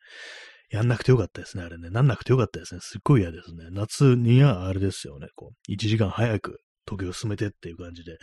[0.72, 1.90] やんなくてよかったですね、あれね。
[1.90, 2.82] なんなくてよかったですね。
[2.82, 3.70] すっごい嫌ですね。
[3.72, 5.28] 夏にはあれですよね。
[5.36, 8.18] こう、1時間早く時を進めてっていう感じで、ね、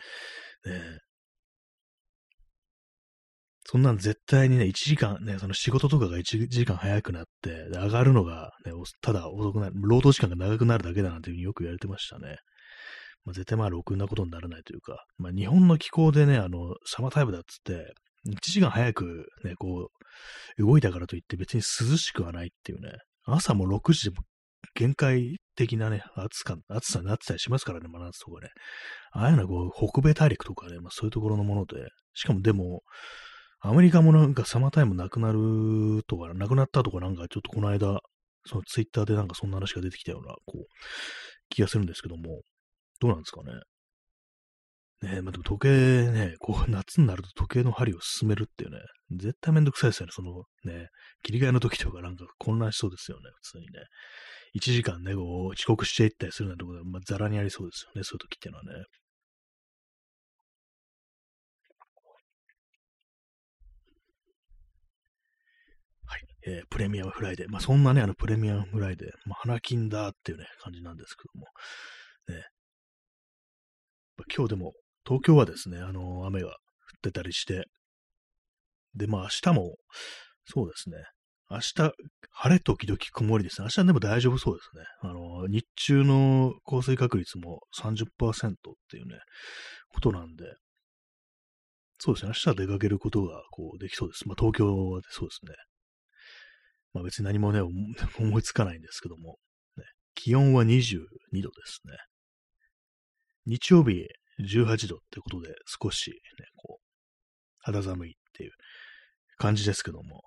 [3.69, 12.37] そんなん絶対にね、1時間ね、その仕事とかが1時間早くなって、上がるのがね、ただ遅くなる、労働時間が長くなるだけだなんていうふうによく言われてましたね。
[13.25, 17.93] まあ、絶対まあ、ろくなことにならないというか、まあ、日本の気候でね、あの、サマータイムだっつって、
[18.29, 19.91] 1時間早くね、こ
[20.59, 22.93] う、動いたからといって別に涼しくはないっていうね、
[23.25, 24.23] 朝も6時でも
[24.75, 28.51] 限界的なね、暑さ、暑さになってたりしますからね、真夏とかね。
[29.11, 32.83] ああいうのはこう、北米大陸とかね、まあそういうところのもので、しかもでも、
[33.61, 38.01] アメリカもなんかサマータイムなくなるとか、なくなったとかなんかちょっとこの間、
[38.47, 40.65] そのツイッターでなんかそんな話が出てきたような、こう、
[41.49, 42.43] 気がするんですけども、
[43.01, 43.53] どうなんですかね。
[45.03, 48.79] ねえまあ、でも時計ね、こう、 夏になると時計の針を進めるっていうね、
[49.11, 50.13] 絶対めんどくさいですよね。
[50.13, 50.89] そのね、
[51.23, 53.85] 切り替えの時とかなんか混乱しそうですよね、普通にね。
[54.55, 58.85] 1時間ね、こう、遅刻していったりするなんてことは、まあ、ザラにありそうですよね、そういう時っていうのはね。
[66.47, 67.51] えー、プレミアムフライデー。
[67.51, 71.47] まあ、そんなね、あの、プレミアムフライデー、まあ、花金だっていうね、感じなんですけども。
[72.29, 72.45] ね。
[74.35, 74.73] 今日でも、
[75.05, 76.55] 東京はですね、あのー、雨が降っ
[77.03, 77.65] てたりして、
[78.95, 79.77] で、まあ、明日も、
[80.47, 80.97] そうですね、
[81.51, 81.93] 明日、
[82.31, 83.65] 晴れ時々曇りですね。
[83.65, 84.85] 明日でも大丈夫そうですね。
[85.01, 88.55] あの、日中の降水確率も30%っ
[88.91, 89.19] ていうね、
[89.89, 90.45] ことなんで、
[91.99, 92.33] そうですね。
[92.35, 94.29] 明日出かけることが、こう、できそうです。
[94.29, 95.55] まあ、東京はそうですね。
[96.97, 97.61] まあ、別に何もね、
[98.19, 99.39] 思いつかないんですけども、
[99.77, 101.07] ね、気温は22
[101.43, 101.97] 度ですね。
[103.45, 104.09] 日曜日
[104.41, 106.17] 18度ってことで、少しね、
[106.57, 106.87] こう、
[107.61, 108.53] 肌寒いっていう
[109.37, 110.23] 感じですけども、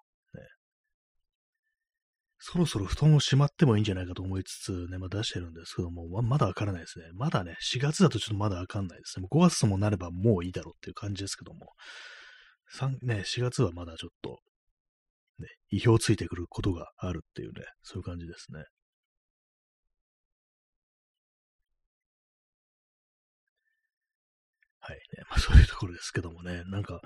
[2.42, 7.06] そろそろ布団をしまってもいいんじゃないかと思いつつね、まあ、出してるんですけども、まだわからないですね。
[7.14, 9.28] まだね、4月だとちょっとまだわかんないですね。
[9.30, 11.74] 5月ともなればもういいだろうっていう感じですけども、
[12.74, 14.40] 3ね、4月はまだちょっと、
[15.40, 18.64] ね、意表ついてくることがあるっていうね、そういう感じですね。
[24.80, 25.24] はいね。
[25.30, 27.02] まあそういうところですけどもね、なんか、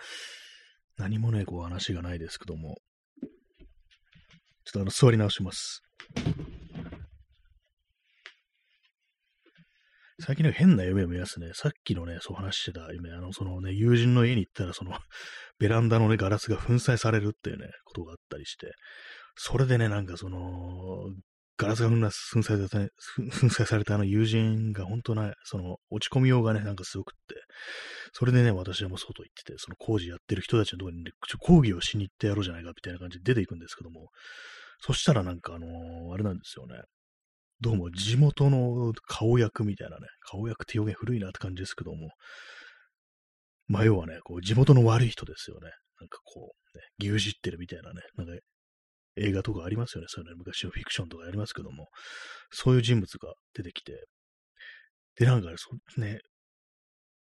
[0.98, 2.78] 何もね、こう話がないですけども、
[3.22, 3.28] ちょ
[4.69, 5.82] っとあの、座り直します。
[10.26, 11.52] 最近なんか変な夢を見ますね。
[11.54, 14.92] さっきのね、そう話してた夢、あの、そのね、友人の家に行ったら、その、
[15.60, 18.72] ベランダのね、ガラスが粉砕されるっていうね、ことがあったりして、
[19.36, 21.14] それでね、なんかその、
[21.58, 22.90] ガラスが粉砕された、ね、
[23.42, 27.36] 粉砕されたあの友人が本当な、その、落ち込みようがね、なんかすごくって、
[28.14, 34.08] それでね、私はもう外行ってて、その工事やってる人たちのところにね、講義をしに行ってやろうじゃないかみたいな感じで出ていくんですけども、
[34.80, 36.82] そしたらなんかあのー、あれなんですよね。
[37.62, 42.10] どうも地元の顔役みたいなね、顔役って表現古いなって感じですけども、
[43.68, 45.72] まあ要はね、こう地元の悪い人ですよね。
[46.00, 48.34] なんかこう、ね、牛耳ってるみたいなね、なんか
[49.16, 50.08] 映画とかありますよね。
[50.10, 51.88] そういうの昔のフィクションとかありますけども、
[52.52, 54.06] そういう人物が出てきて、
[55.16, 56.20] で、なんかね、そね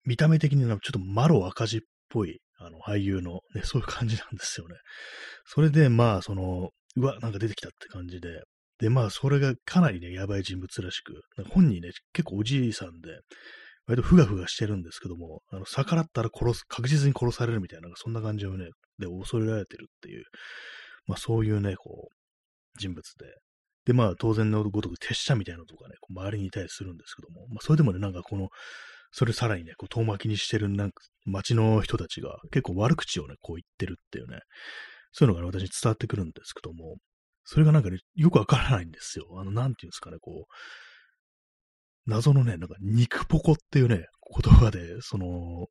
[0.05, 4.75] 見た目的になんかちょっとマロ赤字っぽい、あの、俳優の、ね、そういう感じなんですよね。
[5.45, 8.41] それで、まあ、その、うわ、なんか出てきたって感じで、
[8.79, 13.19] で、まあ、それがかなりね、やばい人物らしく、本人ね、結構おじいさんで、
[13.87, 20.23] 割とふがふがしてるんですけども、あの、逆らったら殺す、確実に殺されるみたいな、そんな感じをね、で、恐れられてるっていう、
[21.07, 23.25] まあ、そういうね、こう、人物で。
[23.85, 28.49] で、まあ、当然のごとく手下みたいなのとかね、こう周りにいたりするんですけども、まあ、それでもね、なんかこの、
[29.11, 34.39] それさらにね、こう遠巻きにしてる、なんか、街の人たちが結構悪口をね、こう言ってるっていうね、
[35.11, 36.97] そういうのが、ね、私に伝わってくるんですけども、
[37.51, 39.25] それがなんかね、よくわからないんですよ。
[39.39, 40.53] あの、なんていうんですかね、こう、
[42.05, 44.05] 謎のね、なんか、肉ポコっていうね、
[44.39, 45.65] 言葉で、その、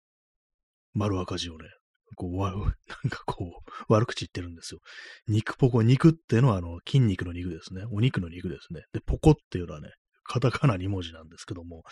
[0.94, 1.68] 丸赤字をね、
[2.16, 2.74] こう、わ、 なん
[3.08, 4.80] かこう、悪口言ってるんですよ。
[5.28, 7.84] 肉ポコ、肉っていうのは、あの、筋肉の肉ですね。
[7.92, 8.82] お肉の肉ですね。
[8.92, 9.92] で、ポコっていうのはね、
[10.24, 11.84] カタカナ2文字なんですけども、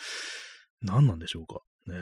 [0.81, 1.61] 何なんでしょうか。
[1.87, 1.95] ね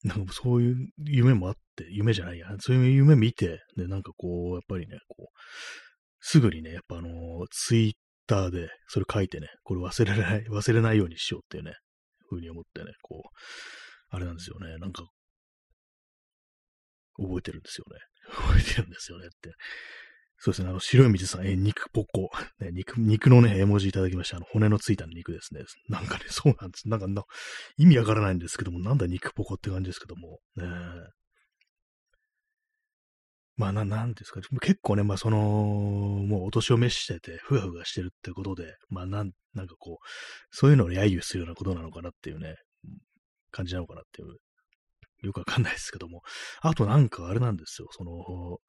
[0.04, 5.38] なんかそういう夢もあって、夢じゃないや、そういう夢見て、で、なんかこう、やっぱりね、こう、
[6.20, 7.92] すぐにね、やっぱあの、ツイッ
[8.26, 11.74] ターでそれ書いてね、これ忘れない、忘れないようにしようっていうね、
[12.28, 13.36] ふうに思ってね、こう、
[14.08, 15.04] あれなんですよね、なんか、
[17.16, 17.98] 覚えてるんですよね。
[18.32, 19.52] 覚えてるんですよねって。
[20.42, 22.30] そうですね、あの、白い水さん、え、肉ポコ。
[22.60, 24.38] ね、肉、肉のね、絵文字いただきました。
[24.38, 25.64] あの、骨のついた肉ですね。
[25.90, 26.88] なんかね、 そうなんです。
[26.88, 27.24] なんかな、
[27.76, 30.64] 意味わからないんですけども、なんだ肉ポコって感じですけども、ね
[33.58, 40.06] まあ、な、なんですか、結構ね、まあ、その、もうお年を召してて、ふがふがしてるってことで、まあ、なん、なんかこう、
[40.50, 42.56] そういうのを揶揄するようなことなのかなっていうね、
[43.50, 44.38] 感じなのかなっていう、
[45.26, 46.22] よくわかんないですけども、
[46.62, 48.60] あとなんかあれなんですよ、その、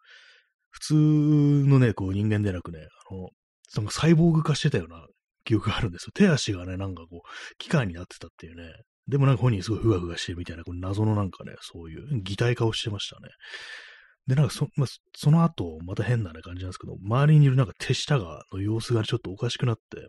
[0.72, 3.30] 普通のね、こう人間でなくね、あの、
[3.69, 5.05] そのサイボーグ化してたような
[5.43, 6.11] 記憶があるんですよ。
[6.13, 8.63] 手足がね、なんかこう、機械になってたっていうね。
[9.07, 13.30] でもなんか本人すごいふわふわしてるみたいな、この謎のなんかね、そういう擬態化をしてましたね。
[14.28, 20.07] で、なんかそ、まあ、その後、また変な、ね、感じなんですけど、周りにいるなんか手下が、の様子がちょっとおかしくなって、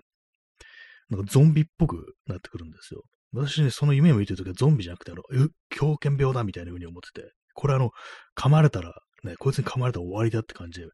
[1.09, 3.03] なんかゾンビっぽくなってくるんですよ。
[3.33, 7.91] 私ね、その夢を見てるときはゾンビじゃなくて、あの、え、狂犬病だみたいな風に思ってて、これあの、
[8.37, 8.95] 噛まれたら
[9.25, 10.87] ね、こいつに噛まれたら終わりだって感じで、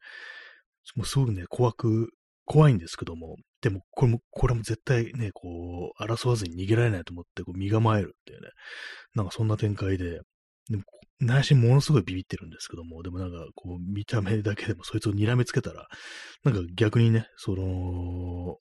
[0.97, 2.11] もうすごくね、怖く
[2.49, 8.49] 怖いんですけども、でも、これも、これも絶対ね、こう、争わずに逃げられないと思って、こう、身構えるっていうね、
[9.15, 10.21] なんかそんな展開で、
[10.71, 10.83] でも、
[11.21, 15.89] 内心ものすごいビビってるんですけども、でもなんか、こう、見た目だけでもそいつを睨みつけたら、
[16.43, 18.57] なんか逆にね、その、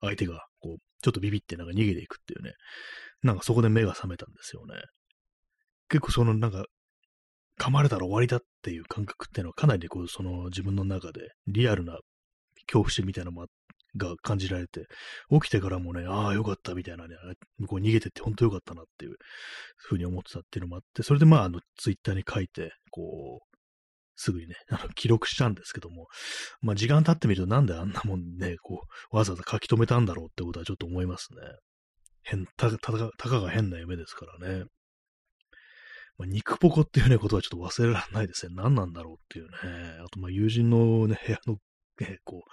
[0.00, 2.52] 相手が、こう、ちょっとビビってなんか逃げていくっていうね、
[3.24, 4.74] なんかそこで目が覚めたんですよね。
[5.88, 6.66] 結構そのなんか、
[7.58, 11.98] 噛まれたら終わりだっていう感覚っていうのはかなりこう、その自分の中でリアルな
[12.66, 13.46] 恐怖心みたいなのも
[13.96, 14.86] が感じられて、
[15.30, 17.16] 起きてからもね、ああ、よかったみたいなね、
[17.58, 19.16] 向こう逃げてって本当よかったなっていう
[19.76, 23.56] ふうに思ってたっていうのもあって、それでまあ、あの、ツイッターに書いて、こう、
[24.16, 26.06] すぐにね、 あの、記録したんですけども、
[26.60, 31.40] まあ、時間経ってみるとなんであんなもんね、こう、わざわざ書き留めたんだろうってことはちょっと思いますね。
[32.22, 34.64] 変、た、た、たかが変な夢ですからね。
[36.18, 38.54] まあ、肉ポコっていうね、ことはちょっと忘れられないですね。
[38.54, 39.50] 何なんだろうっていうね。
[40.04, 41.58] あと、まあ、友人のね、部屋の、
[42.00, 42.50] ね、こう、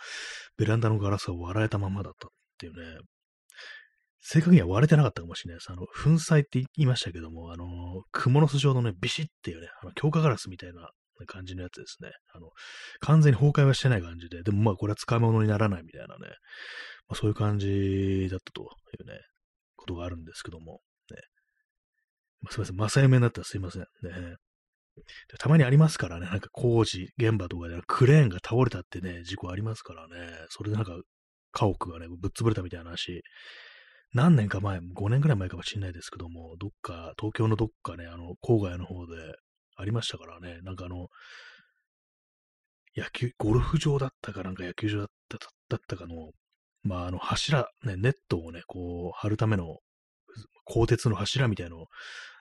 [0.57, 2.99] ベランダのガラスが割られたままだったっていうね。
[4.22, 5.70] 正確には割れてなかったかもしれないです。
[5.70, 7.66] あの、粉砕って言いましたけども、あの、
[8.14, 10.91] 蜘蛛の巣状のね、ビシッっていうね、あの強化ガラスみたいな
[11.26, 12.11] 感じのやつですね。
[12.34, 12.49] あの、
[13.01, 16.28] 完全に崩壊はしてない感じで、でもまあこれは使い物にならないみたいなね、
[17.09, 18.66] まあ、そういう感じだったとい
[19.03, 19.20] うね、
[19.76, 20.80] ことがあるんですけども、
[22.50, 23.82] すいません、正夢になったらすいません。
[23.82, 23.88] ね。
[25.39, 30.14] たまにありますからね、なんか工事現場とかでクレーンが倒れたってね、事故ありますからね、
[30.50, 30.94] それでなんか
[31.52, 33.24] 家屋がね、ぶっ潰れたみたいな話、
[34.14, 39.16] 何年か前、5年ぐらい前かもしれないですけども、どっか、東京のどっかね、あの、郊外の方で
[39.76, 41.08] ありましたからね、なんかあの、
[42.96, 45.38] 野球、ゴルフ場だったかなんか野球場だった
[45.70, 46.32] だったかの、
[46.84, 49.78] まあ、あの柱、ね、ネットをね、こう、張るための、
[50.66, 51.88] 鋼鉄の柱みたいのを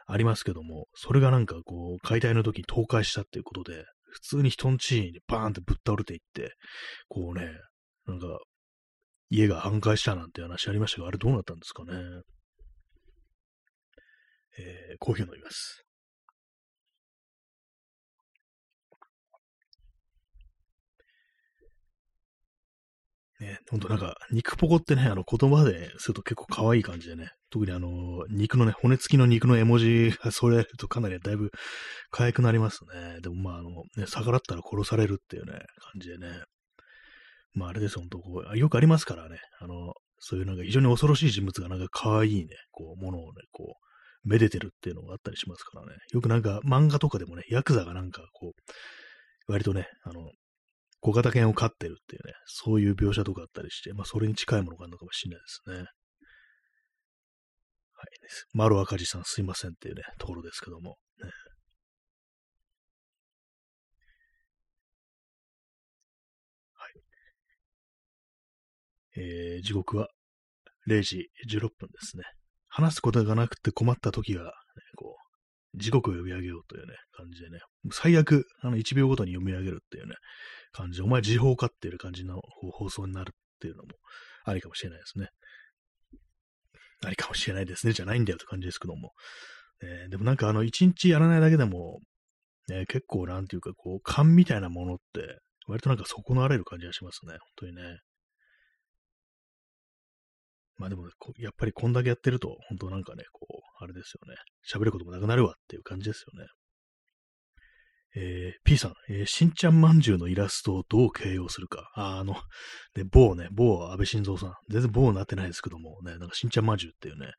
[0.06, 6.52] ありますけども、それがなんかこう、解体の時に倒壊したっていうことで、普通に人んちにバーンってぶっ倒れていって、
[7.08, 7.46] こうね、
[8.06, 8.38] なんか、
[9.30, 11.92] 家が半壊したなんて話ありましたが、あれどうなったんですかね。
[14.58, 15.82] えー、コーヒー飲みます。
[23.42, 31.50] ね、ほんとなんか、肉ポコってね、あの言葉ですると結構可愛い感じでね、特にあの、肉のね、骨付きの肉の絵文字が添えられるとかなりだいぶ
[32.10, 33.20] 可愛くなりますね。
[33.20, 36.42] でもまあ、あの、ね、逆らったら殺されるっていうね、感じでね。
[37.54, 43.76] まああれです、ほんとこう、よくありますからね、あの、そういうなんか非常に恐ろしい人物がなんか可愛いね、こう、ものをね、こ
[44.24, 45.94] う、めでてるっていうのがあったりしますからね。
[46.12, 50.30] よくなんか漫画とかでもね、ヤクザがなんかこう、割とね、あの、
[51.02, 55.76] 小型犬を飼ってるっていうね、そういう描写とかあったりして、まあ、それに近いものがあるのかもしれないですね。
[55.76, 55.86] はい。
[58.54, 60.96] 丸赤字さんすいませんっていうね、ところですけども。
[61.20, 61.28] ね、
[66.74, 66.92] はい。
[69.16, 70.06] えー、時刻は
[70.88, 72.22] 0時16分ですね。
[72.68, 74.61] 話すことがなくて困った時は、ね、こう、
[75.74, 77.60] 時刻を読み上げようというね、感じでね、
[77.92, 80.16] 最悪、あの、1秒ごとに読み上げるっていうね、
[80.72, 82.40] 感じで、お前時報かっていう感じの
[82.72, 83.88] 放送になるっていうのも
[84.44, 85.28] ありかもしれないですね。
[87.04, 89.12] ありかもしれないですね、じゃないんだよって感じですけども。
[89.82, 92.00] えー、でもなんかあの、一日やらないだけでも、
[92.68, 97.98] ね、結構なんていうか、こう、勘みたいなものって、割となんか損なわれる感じがしますね、本当にね。
[100.76, 101.04] まあでも、
[101.38, 103.46] やっぱりこんだけやってると、本当なんかね、こ
[103.80, 104.36] う、あれですよね。
[104.68, 106.48] 喋ることもなくなるわっていう感じですよね。
[108.14, 111.90] えー、P さん、えー、しんちゃんまんじゅうのイラストをどう形容するか。
[111.94, 112.34] あ、あの、
[112.94, 114.54] ね、某ね、某安倍晋三さん。
[114.68, 117.32] 全然某になってないですけども、ね、なんかしんちゃんまんじゅうっていうね、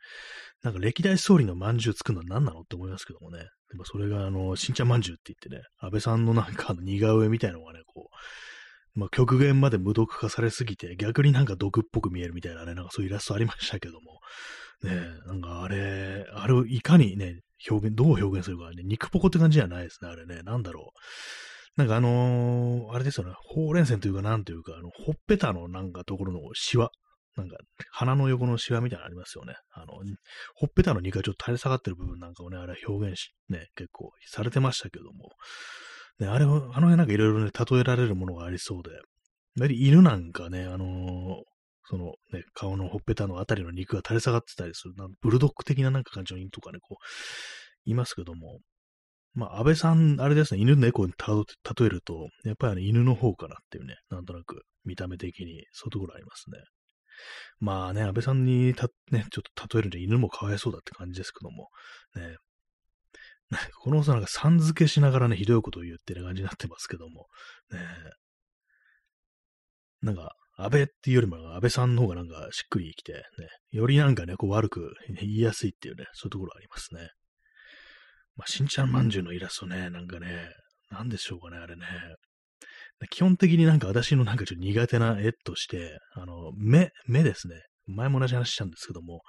[0.64, 3.46] なんか歴代総理のまんじゅう作るのは何なのって思いますけどもね。
[3.70, 8.16] でもそれが、あの、しんちゃんまんじゅうって言ってね、安倍さんのなんか似顔絵みたいなのがね、こう、
[8.96, 14.20] まあ、極限まで無毒化されすぎて、逆になんか毒っぽく見えるみたいなね、なんかそういうイラストありましたけども、
[14.84, 14.92] ね、
[15.26, 17.40] なんかあれ、あれをいかにね、
[17.70, 20.44] 表現、どう表現するかね、肉ポコって感じじゃないですね、あれね。
[20.44, 21.00] なんだろう。
[21.76, 26.92] なんかあのー、あれですよね、ほうれん線というか、なんというか、あの、ほっぺたのなんかところのシワ。
[27.36, 27.58] なんか、
[27.90, 29.56] 鼻の横のシワみたいなのありますよね。
[29.72, 29.94] あの、
[30.54, 35.32] ほっぺたの2回ちょっと垂れ下がってる部分なんかをね、あれ表現し、ね、結構されてましたけども。
[36.24, 38.92] ね、あれは、あの辺なんかいろいろね、例えられるものがありそうで。
[38.92, 41.42] やはり犬なんかね、あのー、
[41.86, 48.60] そのね、顔のほっぺたのあたりの肉が垂れ下がってたりする、ブルドッグ的ななんか感じの犬とかね、こう、いますけども、
[49.34, 56.60] まあ、安倍さん、あれですね、犬猫に例えると、やっぱりあの犬の方かなっていうね、なんとなく見た目的に、そういうところありますね。
[57.60, 61.70] まあね、安倍さんにた、ね、ちょっと例えるんじゃ犬もかわいそうだって感じですけども、
[62.16, 62.38] ね、
[63.82, 67.28] このさ、なんかさん付けしながらね、ひどいことを言ってる感じになってますけども、
[67.72, 67.80] ね、
[70.02, 73.22] なんか、安倍っていうよりも安倍さんの方がなんかしっくりきて、ね、
[73.72, 77.10] よりなんかね、こう悪く言いやすいっていうね、そういうところありますね。
[78.36, 80.50] まあ、しんちゃんまんじゅうのイラストね、なんかね、
[80.92, 81.86] なんでしょうかね、あれね。
[83.10, 87.56] 基本的になんか私のなんかちょっと苦手な絵として、あの、目、目ですね。
[87.88, 89.22] 前も同じ話したんですけども、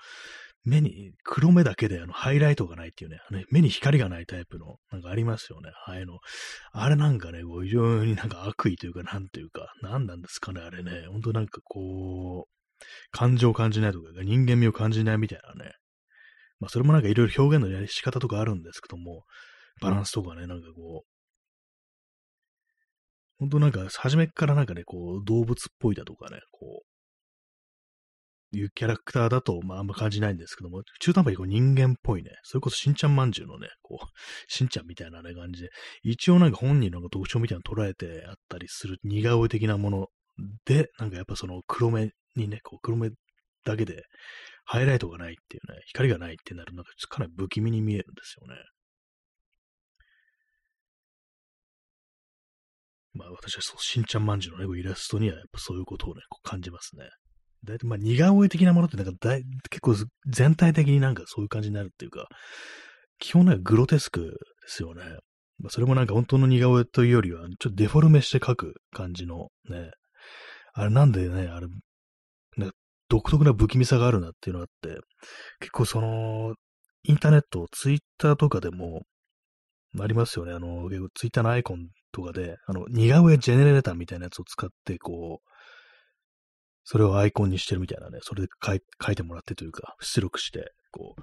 [0.64, 5.70] 目に、黒目だけであのハイライトがないっていうね、目に光がないタイプの、なんかありますよね。
[5.86, 6.18] あの、
[6.72, 11.06] あれなんかね、こう非常になんか悪意というか、なんというか、なんなんですかね、あれね。
[11.08, 15.72] ほんとなんかこう、感情を感じないとか、人間味を感じないみたいなね。
[16.60, 19.24] まあそれもなんかいろいろ表現のやり仕方とかあるんですけども、
[19.82, 21.14] バランスとかね、なんかこう、
[23.38, 26.93] ほんとなんか、初めからなんかね、こう、動物っぽいだとかね、こう、
[28.58, 34.06] いうキャラクターだと、まあ、あんま感じないんですけども、中途半端にこう人間っぽいね、それこそしんちゃんまんじゅうのね、こう、
[34.52, 35.70] しんちゃんみたいなね、感じで、
[36.02, 40.08] 一応なんか本人の特徴みたいなの捉えてあったりする似顔絵的なもの
[40.64, 43.10] で、なんかやっぱその黒目にね、こう黒目
[43.64, 44.04] だけで、
[44.64, 48.56] ハイライトがないっていうね、光がないってなる、なんかかなり不気味に見えるんですよね。
[53.14, 57.08] まあ私はそう、しんちゃんまんじゅうのね、イラストにはやっぱそういうことをね、こう感じますね。
[57.64, 59.96] だいたいまあ似顔絵的なものってなんかだい結構
[60.26, 62.28] 全体的になんかそういう感じになるっていうか、
[63.18, 64.36] 基本なんかグロテスクで
[64.66, 65.02] すよね。
[65.58, 69.90] まあ、それもなんか本当の似顔絵というよりは、ちょっとデフォルメして描く感じのね。
[70.72, 71.68] あれなんでね、あれ、
[72.56, 72.70] ね、
[73.08, 75.00] 独特な不気味さがあるなっていうのがあって、
[75.60, 76.54] 結構その、
[77.04, 79.02] インターネット、ツイッターとかでも、
[80.00, 80.52] ありますよね。
[80.52, 85.53] あの、結構ツイッターのアイコンとかで、あの、似顔絵ジェネレーターみたいなやつを使って、こう、
[86.84, 91.22] それをアイコンにしてるみたいなね、それで書い書いてもらってというか、出力して、こう、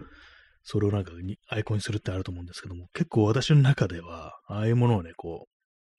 [0.63, 5.47] それをなんかにアイコンにするってあると思うんですけども、結構私の中では、ああいうものをね、こ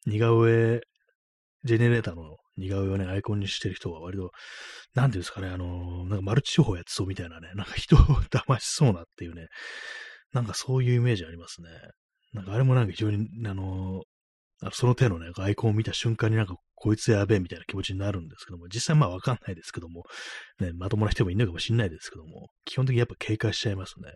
[0.07, 0.81] う、似顔絵、
[1.65, 4.31] ジェネレーターの似顔絵をね、アイコンにしてる人は割と、
[4.95, 9.47] なんていうんですかね、あの、なんかマルチ手法やってそうみたいなね、なんか人を騙しそうなっていうね、
[10.33, 11.69] なんかそういうイメージありますね。
[12.33, 14.03] なんかあれもなんか非常に、あの、
[14.73, 20.03] その手のね、アイコンを見た瞬間になんかこいつやべえみたいな気持ちになるんですけども、実際まあわかんないですけども、
[20.59, 24.11] ね、まともな人もいるかもしんないですけども、基本的にやっぱ警戒しちゃいますね。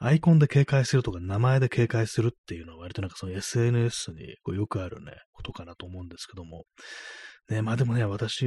[0.00, 6.64] アイコンで警戒するとか、名前で警戒するっていうのは割となんかその SNS にこうよくあるね、ことかなと思うんですけども、
[7.48, 8.44] ね、まあでもね、私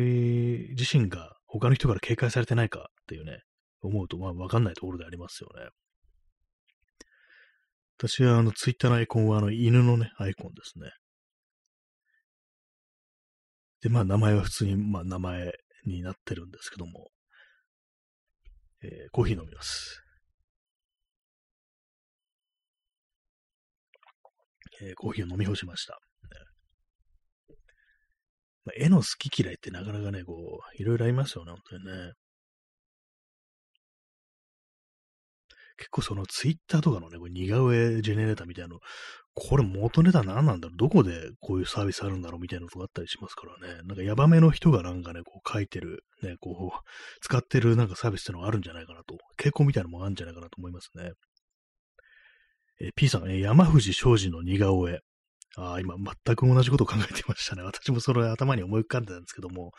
[0.77, 3.39] 自身が他の人から警戒されてないかっていうね、
[3.81, 5.69] 思うとまあわかんないところでありますよね。
[7.97, 10.91] 私はあのツイッターのアイコンはあの犬のね、アイコンですね。
[13.81, 15.53] で、まあ名前は普通に、まあ名前
[15.85, 17.09] になってるんですけども、
[18.81, 20.01] えー、コーヒー飲みます。
[24.81, 25.99] えー、コーヒーを飲み干しました。
[28.65, 32.13] まあ、絵の好き嫌いってなかなかね、こう、いろいろありますよね、本当にね。
[35.77, 38.79] 結構そのツイッターとかのね、似顔絵ジェネレーターみたいなの、
[39.39, 40.77] これ元ネタ何なんだろう？
[40.77, 42.41] どこでこういうサービスあるんだろう？
[42.41, 43.81] みたいなのとかあったりしますからね。
[43.85, 46.79] なんかヤバめの人がなんかね、こう書いてる、ね、こう、
[47.21, 49.17] 使ってるなんかサービスってのがあるんじゃないかなと。
[49.41, 51.11] 傾向みたいなのもあるんじゃないかなと思いますね。
[52.81, 54.99] え P さん、え山藤昌司の似顔絵。
[55.57, 57.63] ああ、今全く同じことを考えてましたね。
[57.63, 59.71] 私もそれ頭に思い浮かんでたんですけども、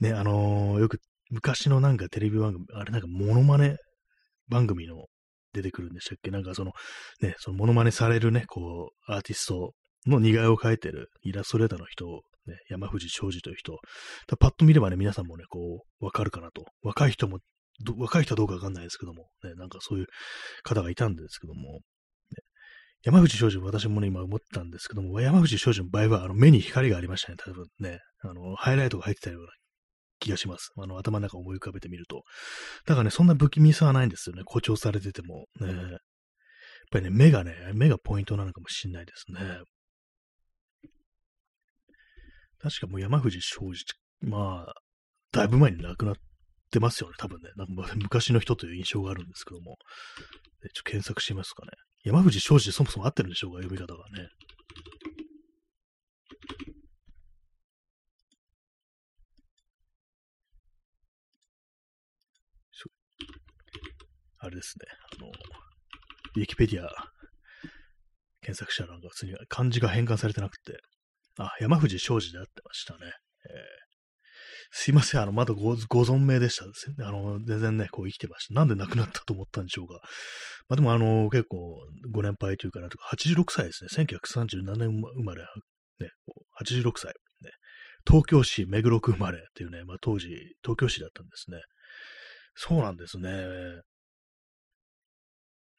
[0.00, 3.76] ね、あのー、よく昔のなんかテレビ番組、あれなんかモノマネ
[4.48, 5.06] 番組の
[5.52, 6.30] 出てくるんでしたっけ？
[6.30, 6.72] なんかその、
[7.20, 9.72] ね、そのモノマネされるね、こう、アーティスト
[10.06, 13.78] の似顔絵を描いてるイラストレーターの人を、ね、山藤昌司という人、
[14.38, 16.64] パッと見ればね、皆さんもね、こう、わかるかなと。
[16.82, 17.38] 若い人も、
[17.98, 20.06] 若い人はどうかわかんないですけども、ね、なんかそういう
[20.62, 21.80] 方がいたんですけども、ね、
[23.04, 27.98] 山藤昌司私もね、今思ったんですけども、山藤昌司の場合は、あの、目に光がありましたね、多分ね。
[28.22, 29.48] あの、ハイライトが入ってたような
[30.20, 30.70] 気がします。
[30.76, 32.22] あの、頭の中を思い浮かべてみると。
[32.86, 34.42] だからね、そんな不気味さはないんですよね。
[34.46, 35.46] 誇張されてても。
[35.60, 35.68] ね。
[35.68, 35.98] やっ
[36.90, 39.40] ぱりね、目がね、目がポイントなのかもしれないですね。
[42.62, 43.84] 確かもう山藤昌司、
[44.20, 44.74] まあ、
[45.32, 46.14] だいぶ前に亡くなっ
[46.70, 47.50] てますよね、多分ね。
[47.56, 49.76] なんか昔の人という印象があるんですけども。
[50.62, 51.72] ちょっと検索してみますかね。
[52.04, 54.28] 山藤昌司そもそも合ってるんでしょうか、読み方がね。
[64.40, 64.86] あれですね、
[65.18, 65.30] あの、
[66.36, 66.90] ウィキペディア
[68.40, 70.78] 検索したらなんか普通に漢字が変換されてなくて、
[71.38, 73.00] あ、山藤昌司であってましたね。
[73.44, 73.52] えー、
[74.70, 76.64] すいません、あの、まだご存命でした。
[77.06, 78.54] あの、全然ね、こう生きてました。
[78.54, 80.00] なんで亡くなったと思ったんでしょうか。
[80.68, 81.76] まあでも、あの、結構
[82.10, 83.88] ご年配というかなとか、86歳ですね。
[83.92, 85.42] 1937年生まれ、
[86.00, 86.10] ね、
[86.60, 87.12] 86歳、
[87.42, 87.50] ね。
[88.06, 90.28] 東京市目黒区生まれっていうね、まあ当時、
[90.62, 91.58] 東京市だったんですね。
[92.54, 93.30] そうなんですね。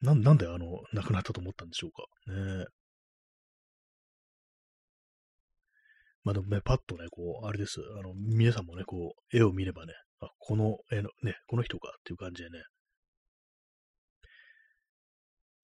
[0.02, 2.02] なんなんであの、亡くなったと思ったんでしょうか？
[2.32, 2.66] ね
[6.24, 7.80] まあでもね、パッとね、こう、あれです。
[7.98, 12.62] あの、皆さんもね、こう、絵を見ればね、あ、この絵の、ね、この人かっていう感じでね。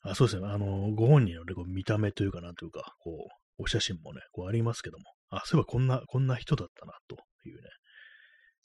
[0.03, 0.49] あ、そうですね。
[0.49, 3.28] あの、ご本人のね、こう見た目というかなんというか、こ
[3.59, 7.16] う、お写真もね、こうありますけども、あ、そういえばこんな、こんな人だったな、と
[7.49, 7.68] いうね、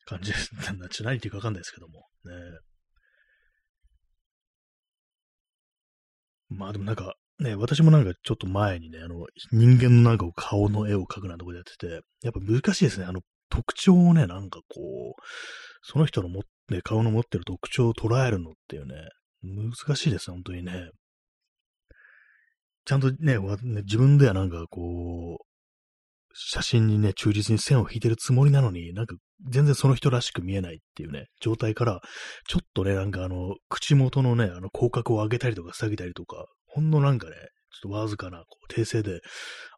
[0.05, 0.51] 感じです。
[1.03, 2.33] 何ていうかわかんないですけども、ね。
[6.57, 13.05] まあでもなんか、ね、私もなんかちょっと前にね、あの、人間のなんか顔の絵を描くなんてことやってて、やっぱ難しいですね。
[13.05, 15.21] あの、特徴をね、なんかこう、
[15.81, 18.95] その人のも、ね、顔の持ってる特徴を捉えるのっていうね、
[19.43, 20.89] 難しいです本当にね。
[22.85, 23.37] ちゃんとね、
[23.83, 25.45] 自分ではなんかこう、
[26.33, 29.15] 写真にね、忠実に線を引いてるつもりなのに、なんか
[29.49, 32.01] 全然その人らしく見えないっていうね、状態から、
[32.47, 37.35] ちょっとね、なんかあの、口元のね、あの、口角を上げたりとか下げたりとか、ほんのなんかね、
[37.71, 39.21] ちょっとわずかな、こう、訂正で、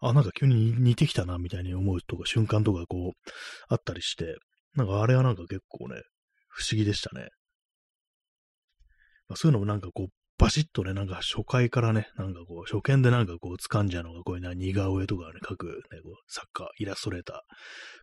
[0.02, 3.32] あ、なんか急に似てきたな、みたいに思うとか、瞬間とかこう、
[3.70, 4.36] あったりして、
[4.76, 6.02] なんかあれはなんか結構ね、
[6.50, 7.30] 不思議でしたね。
[9.28, 10.08] まあ、そういうのもなんかこう、
[10.38, 17.38] バシッとね、なんか初回からね、なんかこう、初見でなんかこう、掴んじゃうのが、こういうな、似顔絵とかね、描く、ね、こう作家、イラストレーター、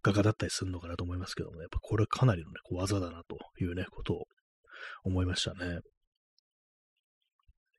[0.02, 4.24] 画家だったりするのかなと思いますけどもね、やっぱこれかなりのね、こう技だなというね、ことを
[5.04, 5.80] 思いましたね。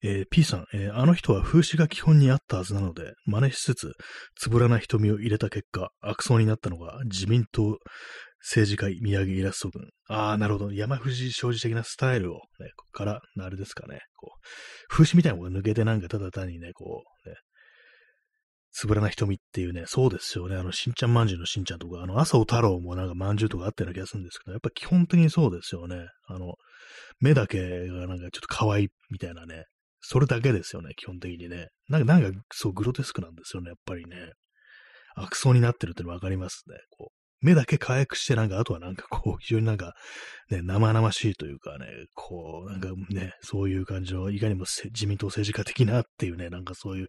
[0.06, 3.94] えー、P さん、えー、あの人は風刺が基本にあったはずなので、真似しつつ、
[4.36, 7.80] つぶらな瞳を入れた結果、悪そうになったのが自民党
[8.46, 9.90] 政治家宮城イラスト群。
[10.10, 10.74] ああ、なるほど。
[10.74, 14.02] 山藤商事的なスタイルを、ね、ここから、あれですかね。
[14.18, 14.40] こう、
[14.90, 17.36] 風刺みたいなものが抜けてなんかただ単にね、こう、ね、
[18.72, 20.58] つぶらな瞳っていうね、そうですよね。
[20.58, 26.08] あの、しんちゃんまんじゅうのしんちゃんとか、あの、麻生太郎もなんかまんじゅうとかあったような気がするんですけど、やっぱ基本的にそうですよね。
[26.28, 26.56] あの、
[27.22, 29.66] 目だけがなんかちょっと可愛いみたいなね。
[30.02, 31.70] それだけですよね、基本的にね。
[31.88, 34.34] なんか、なんか、そう、グロテスクなんですよね、やっぱりね。
[35.16, 36.76] 悪そうになってるってのわかりますね。
[36.90, 39.94] こう、目だけ可愛くして、なんか、あとはなんかこう、非常になんか、
[40.50, 41.86] ね、生々しいというかね、
[42.16, 47.08] こう、なんかね、そういう感じの、いかにも自民党政治家的なっていうね、なんかそういう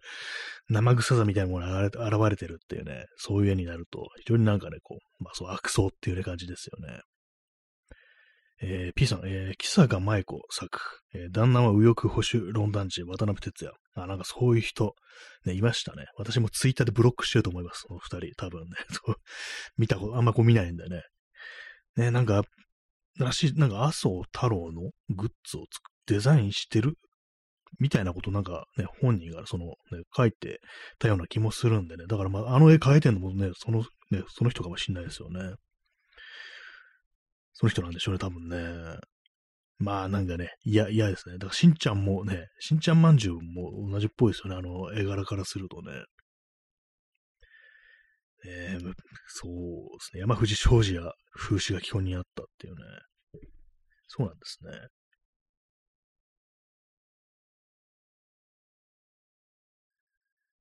[0.68, 1.94] 生臭さみたいなものが現
[2.30, 7.00] れてるっていうね、そういう絵になると、非常になんかね、こう、まあそう悪そうっていうね感じですよね。
[8.66, 10.80] えー、P さん、えー、木坂舞子作、
[11.14, 13.76] えー、旦那は右翼保守論断地、渡辺哲也。
[13.94, 14.94] あ、なんかそういう人、
[15.44, 16.06] ね、いましたね。
[16.16, 17.84] 私もツイッターでブロックしてると思います。
[17.86, 18.68] その二人、多分ね。
[19.76, 21.02] 見たこと、あんまこう見ないんだよね。
[21.96, 22.42] ね、なんか、
[23.18, 25.66] らしい、なんか麻生太郎のグッズを
[26.06, 26.94] デザインしてる？
[27.80, 29.74] みたいなことなんかね、本人がその、ね、
[30.16, 30.60] 書いて
[30.98, 32.06] たような気もするんでね。
[32.06, 35.54] だからまあ、あの絵描いてんのもね、その、ね、その人かもしんないですよね。
[37.54, 38.98] その人なんでしょうね、多分ね。
[39.78, 41.34] まあなんかね、嫌、嫌ですね。
[41.34, 46.04] だからしんちゃんもね、しんちゃんまんじゅうも同じっぽいですよね、あの絵柄からするとね。
[48.46, 48.92] えー、
[49.28, 50.20] そうですね。
[50.20, 51.02] 山藤昌司や
[51.32, 52.82] 風刺が基本にあったっていうね。
[54.06, 54.70] そうなんですね。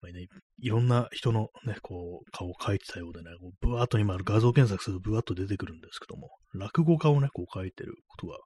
[0.04, 0.28] ぱりね、
[0.64, 8.38] いろんな人のね、こう、顔を描いてたようでね、こうブワーッと今画像検索するとブワーッと出てくるんですけども、落語家をね、こう描いてることが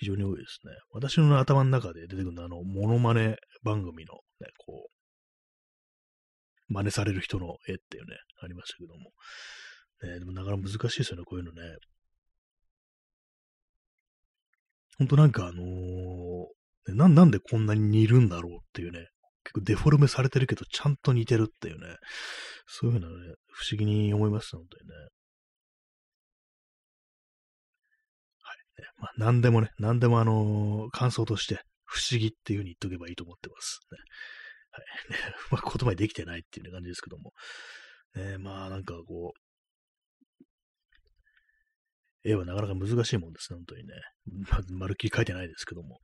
[0.00, 0.72] 非常に多いですね。
[0.90, 9.12] 私の頭の中で出てくるのは、あの、モノマネ番組のね、こう、真似される人の絵っていうね、ありましたけども。
[10.02, 11.60] ね、でもなかなか難しいですよね、こういうのね。
[14.98, 19.06] ほんとなんかあのー、な、なんでこんなに似るんだろうっていうね、
[19.46, 21.96] 結構デフォルメされてるけど、ちゃんと似てるっていうね、
[22.66, 24.94] そういうのね、不思議に思います、本当にね。
[28.42, 28.82] はい。
[28.82, 33.78] ね、まあ、何でもね、何でもあのー、感想として、不思議っていう風に言っとけばいいと思ってます。
[33.92, 33.98] ね。
[34.72, 35.30] はい。
[35.30, 37.32] ね、 まあ、言葉にできてないっていう、感じですけども。
[38.16, 39.40] ね、まあ、なんかこう、
[42.28, 43.94] 絵はなかなか難しいもんですね、本当にね。
[44.50, 46.00] ま、まるっきり書いてないですけども。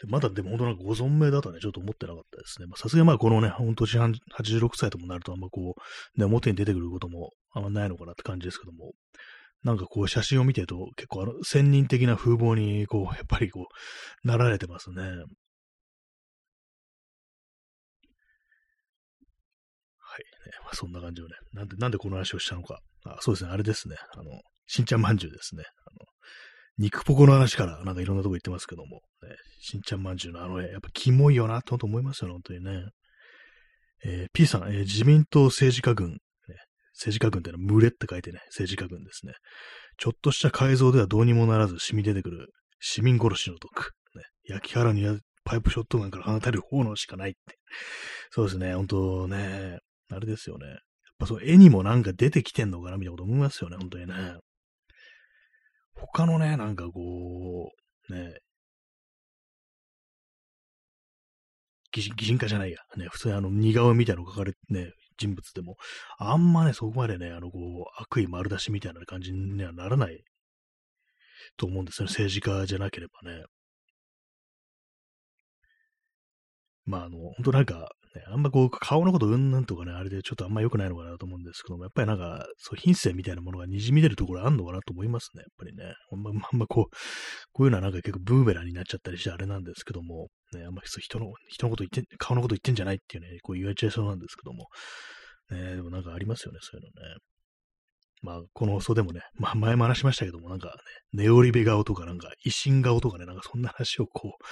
[0.00, 2.68] でまだでも本当なんかご存命だとね、ちょっと思ってなかったですね。
[2.76, 3.98] さすがにまあこのね、本当年
[4.38, 5.74] 86歳ともなるとあんまこ
[6.16, 8.92] う、ね、表に出てくることもあんまないのかなって感じですけども、
[9.64, 13.66] なんかこう写真を見てると結構あの、仙人的な風貌にこう、 やっぱりこ
[14.24, 15.02] う、なられてますね。
[15.02, 15.24] はい、ね。
[20.62, 21.30] まあ、そんな感じをね。
[21.52, 22.80] なんで、なんでこの話をしたのか。
[23.04, 23.50] あ、そうですね。
[23.50, 23.96] あれですね。
[24.14, 25.64] あの、しんちゃんまんじゅうですね。
[25.86, 25.98] あの、
[26.78, 32.88] 肉ポコの話からなんかいろんなとこ行ってますけども、ね、しんちゃんまんじゅうのあの絵、やっぱキモいよな、と思いますよね、本当にね。
[34.04, 36.18] えー、P さん、えー、自民党政治家軍、ね、
[36.94, 39.32] 政治家軍ってのは群れって書いてね、政治家軍ですね。
[39.96, 42.46] ちょっとした改造ではどうにもならず染み出てくる
[42.78, 43.90] 市民殺しの毒。
[44.14, 47.58] ね、焼き腹にはパイプショットガンから放たれる炎しかないって。
[48.30, 49.78] そうですね、本当ね、
[50.10, 50.66] あれですよね。
[50.68, 50.78] やっ
[51.18, 54.36] ぱそう、絵にもなんか出てきてんのかなみたいなこと思いますよね、本当にね。
[56.00, 57.72] 他のね、なんかこ
[58.08, 58.38] う、ね、
[61.92, 62.78] 擬人擬人化じゃないや。
[62.96, 65.76] ね、普通にあの、似顔絵みたいなの書かれてね、人物でも、
[66.18, 70.22] あんまね、そこまでね、あの、こう、悪意丸出しみたいな感じにはならない
[71.56, 72.10] と思うんですよね。
[72.10, 73.44] 政治家じゃなければね。
[76.88, 85.94] まあ、あの、本当なんか、ね、あんまこう、顔のことうんぬんとかね、あれでちょっとあんま良くないのかなと思うんですけども、やっぱりなんか、そう、品性みたいなものが滲み出るところあんのかなと思いますね、やっぱりね。
[86.10, 86.96] あんま、 あんまこう、
[87.52, 94.68] こういうのはなんか結構ブーメランになっちゃったりしてあれなんですけども、ね、あんま人の、人のこと言って、顔のこと言ってんじゃないっていうね、こう言われちゃいそうなんですけども、
[95.50, 97.16] ね、でもなんかありますよね、そういうのね。
[98.22, 100.68] まあ、この放送でもね、まあ前も話しましたけども、なんか
[101.14, 104.44] ね、ネオリベ顔とかなんか維新顔とかね、なんかそんな話をこう、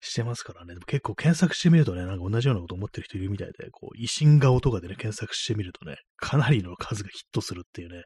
[0.00, 0.74] してますからね。
[0.74, 8.04] でも結構検索してみるとね、なんか同じようなこと思ってる人いるみたいで、こう、維新顔とかでね、検索してみるとね、かなりの数がヒットするっていうね、やっ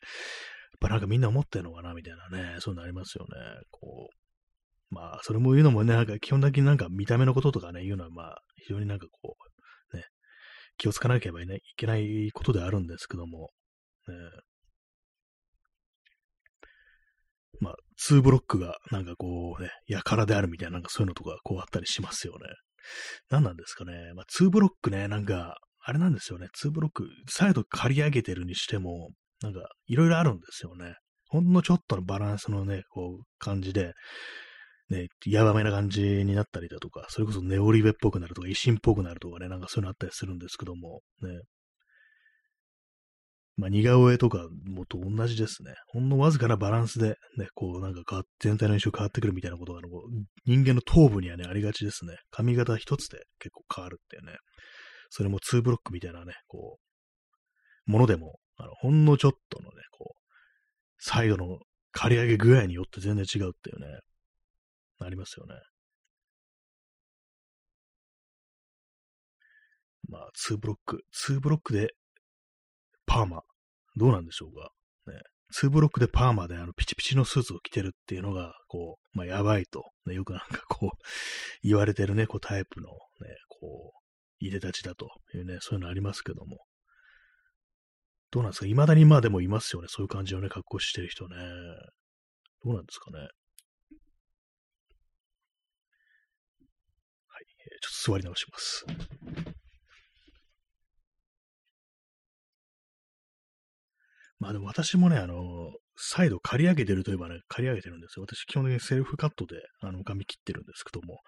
[0.81, 3.29] ぱなんかみんな思ってるのかな、みたいなね、そういうのありますよね。
[3.71, 9.37] こう、まあ、それも言うのもね、なんか基本的になんか見た目のこととかね、言うのはまあ、非常になんかこ
[9.93, 10.05] う、ね、
[10.79, 11.47] 気をつかなければい
[11.77, 13.51] けないことであるんですけども、
[14.09, 14.15] ね、
[17.61, 17.77] まあ、
[18.09, 22.41] 2ブロックがなんかこうね、やからであるみたいな、なんかそういうのとかこうあったりしますよね。
[23.31, 24.13] 何なんですかね。
[24.15, 26.49] まあ、2ブロックね、なんか、あれなんですよね。
[26.63, 29.11] 2ブロック、サイド刈り上げてるにしても、
[29.43, 30.95] なんか、いろいろあるんですよね。
[31.29, 33.93] ほんのちょっとのバランスのね、こう、感じで、
[34.91, 41.41] ね、やばめな感じになったりだとか、それこそネオリベっぽくなるとか、維新っぽくなるとかね、なんかそういうのあったりするんですけども、ね、
[43.57, 45.75] まあ、似顔絵とかもと同じですね。
[45.89, 49.89] ほんのわずかなバランスで、ね、こう、なんか変わ、全体の印象変わってくるみたいなことが、あの
[50.45, 52.17] 人間の頭部にはね、ありがちですね。
[52.31, 54.33] 髪型一つで結構変わるっていうね。
[55.09, 56.79] それも2ブロックみたいなね、こ
[57.87, 60.33] う、ものでも、あの、ほんのちょっとのね、こう、
[60.99, 61.59] サイドの
[61.93, 64.01] 刈り上げ具合によって全然違うっていうね、
[65.01, 65.55] ありますよね。
[70.09, 71.95] まあ、2ブロック、2ブロックで
[73.07, 73.43] パーマ。
[73.97, 74.71] どうなんでしょうか？
[75.13, 75.21] ね。
[75.55, 80.99] 2ブロックでパーマであのピチピチのスーツを着てるっていうのが、こう、まあ、やばいと、ね、よくなんかこう、
[81.63, 82.97] 言われてるね、こうタイプのね、
[83.49, 83.99] こう、
[84.45, 86.59] いでたちだというね、そういうのありますけども。
[88.31, 88.67] どうなんですか？
[88.67, 89.87] 未だにまあでもいますよね。
[89.89, 91.37] そういう感じのね、格好してる人ね。
[92.65, 93.19] どうなんですかね？
[93.21, 93.31] はい。
[97.81, 98.87] ちょっと座り直します。
[104.45, 108.27] まあでも私もね、あの、再度刈り上げてるといえばね、刈り上げてるんですよ。
[108.29, 111.21] 私基本的にセルフカットで、あの、髪切ってるんですけども、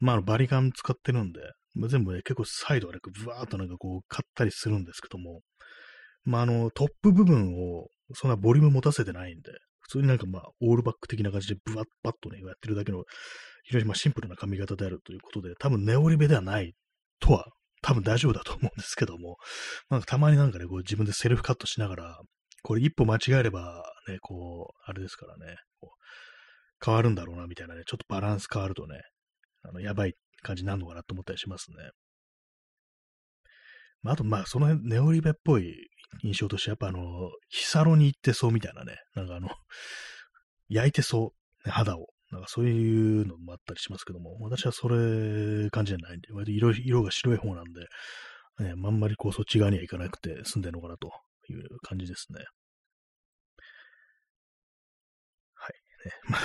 [0.00, 1.38] まあ、バリカン使ってるんで、
[1.74, 5.42] まあ、全部ね、結構サイドはね、ブワーっとなんかこう、買ったりするんですけども、
[6.24, 13.04] まあ、あの、トップ部分を、そんなボリューム持たせてないんで、普通になんかまあ、オールバック的な感じでブワッバッとね、やってるだけの、
[13.62, 16.72] 非常にまあシンプルな髪型であるということで、多分ネオリベではない
[17.20, 17.46] とは、
[17.82, 19.36] 多分大丈夫だと思うんですけども、
[19.90, 22.20] なんかたまになんかね、こう自分でセルフカットしながら、
[22.66, 25.54] これ一歩間違えれば、ね、こう、あれですからね、
[26.84, 29.02] 変わるんだろうな、みたいなね、ちょっとバランス変わるとね、
[29.62, 31.76] あの、やばい感じになるのかなと思ったりしますね。
[34.02, 35.76] まあ、あと、まあ、その辺、ネオリベっぽい
[36.24, 39.48] 印象として、やっぱあの、ヒサロに行ってそうみたいなね、なんかあの、
[40.68, 42.08] 焼いてそう、肌を。
[42.32, 47.82] なんかそういうのもあったりしますけども、私はそれ感じじゃないんで、割と色色が白い方なんで、
[48.58, 51.12] ね、あんまりこうそっち側には行かなくて済んでるのかなと
[51.48, 52.44] いう感じですね。
[55.54, 55.72] はい。
[55.72, 55.95] ね、
[56.28, 56.40] まあ、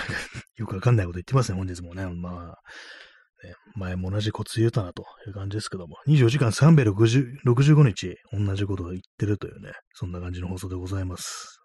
[0.57, 2.05] よくわかんないこと言ってますね、本日もね。
[2.07, 11.57] まあ、ね、前も同じコツ言うたなという感じですけども、24時間365日同じことを言ってるというね、そんな感じの放送でございます。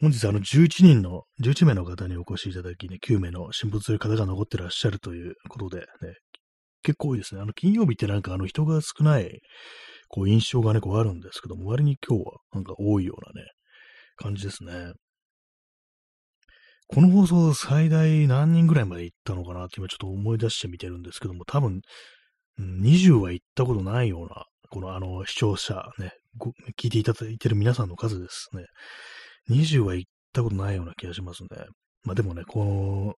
[0.00, 5.86] 本日あの11人の、11名の方にお越しいただきね、9名の神仏という方が残ってらっしゃるということで、ね、
[6.82, 7.40] 結構多いですね。
[7.40, 9.40] あの金曜日ってなんかあの人が少ない
[10.08, 13.48] こう印象がね、こうあるんですけども、割に今日はなんか多いようなね、
[14.16, 14.92] 感じですね。
[16.88, 21.80] この放送最大何人ぐらいまで行ったのかなって今ちょっと思い出してみてるんですけども、多分、
[22.60, 26.12] 20は行ったことないような、このあの視聴者ね、
[26.80, 28.64] 聞いていただいてる皆さんの数ですね。
[29.50, 31.48] 20は行ったことないような気がしますね。
[32.04, 33.14] まあでもね、この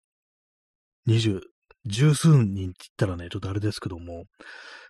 [1.07, 1.41] 20
[1.87, 4.25] 十数人って言ったらね、ちょっとあれですけども、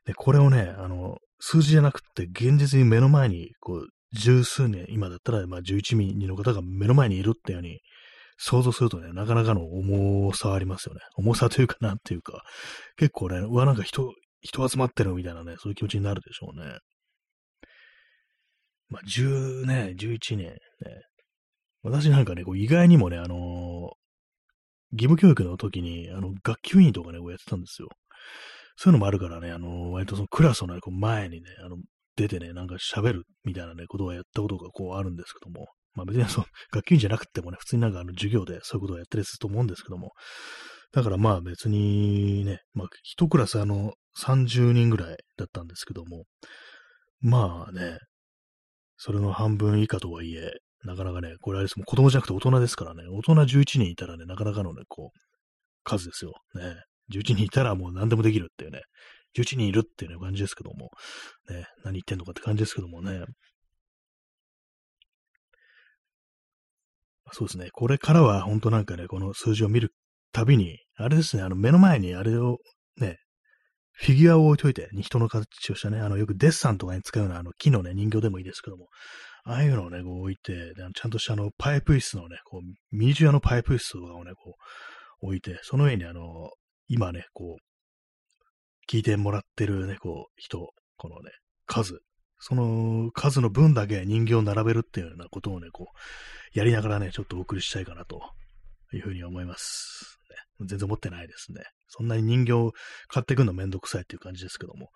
[0.04, 7.80] で、これをね、あの、数字じゃなくて、現実に目の前に、こう、十数年、今だったら、まあ、11人の方が目の前にいるってように、
[8.38, 11.00] 想像するとね、なかなかの重さありますよね。
[11.16, 12.42] 重さというか、なんていうか、
[12.96, 16.78] 結構ね、うわ、なんか人、人集まってるみたいなね、そういう気持ちになるでしょうね。
[18.88, 20.56] まあ、10ね、11年、ね。
[21.82, 23.38] 私なんかね、こう意外にもね、あのー、
[24.92, 27.88] 義務教育の時に、あの、学級委員とかね、こうやってたんですよ。
[28.76, 31.76] そういうのもあるからね、あのー、割とそのクラスのね、こう前にね、あの、
[32.16, 35.66] 出てね、なんか喋るみたいなね、ことをやったことがこうあるんですけども、
[35.98, 40.12] まあ別にその、 学級委員じゃなくてもね、普通になんかあの授業でそういうことをやったりすると思うんですけども、
[40.92, 46.24] だからまあ別にね、まあ一クラスあの30人ぐらいだったんですけども、
[47.20, 47.98] まあね、
[48.96, 50.52] それの半分以下とはいえ、
[50.84, 55.18] なかなかね、これあれですも子供じゃなくて大人ですからね、大人11人いたらね、なかなかのね、こう、
[55.84, 56.34] 数ですよ。
[56.54, 56.76] ね。
[57.12, 58.82] 11人いたらもう何でもできるっていうね、
[59.36, 60.90] 11人いるっていう、ね、感じですけども、
[61.48, 63.24] ね、何言ってんのかって感じですけどもね。
[67.32, 67.68] そうですね。
[67.72, 69.92] これからは本当なんかね、この数字を見る
[70.32, 72.58] たびに、あれですね、あの目の前にあれを
[72.98, 73.18] ね、
[73.92, 78.86] フィギュアを置いといて、人の形をしたね、あの、よくデッサンとかに使うような、あの、木のね、人形でもいいですけども、
[79.44, 84.54] ああいうのをね、こう置いて、ちゃんとしたあの、パイプ椅子のね、こう、ミニチュアのパイプ椅子とかをね、こ
[85.22, 86.50] う、置いて、その上にあの、
[86.86, 91.32] 今ね、こう、聞いてもらってるね、こう、人、このね、
[91.66, 91.98] 数、
[92.40, 98.20] その数の分だけ人形を並べるっていうようなことをね、こう、やりながらね、ちょっとお送りしたいかなと
[98.92, 100.18] いうふうに思います。
[100.30, 101.62] ね、全然思ってないですね。
[101.88, 102.72] そんなに人形を
[103.08, 104.90] 買ってくるのめんどくさいっていう感じですけども。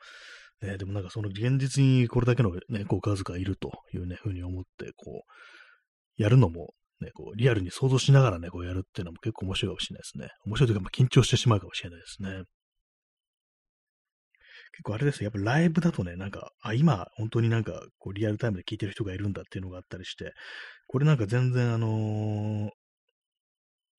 [0.62, 10.28] ね、でもなんかその現実にこれだけのね、こう数がいるというね、ふうに思って、こう、やるのも、ね、こう、リアルに想像しながらね、こうやるっていうのも結構面白いかもしれないですね。
[10.47, 12.45] 面白いというか、まあ、緊張してしまうかもしれないですね。
[14.73, 20.33] 結構あれですよやっぱライブだとね、なんか、あ、今、本当になんか、こう、リアルタイムで聞いてる人がいるんだっていうのがあったりして、
[20.87, 22.70] これなんか全然あのー、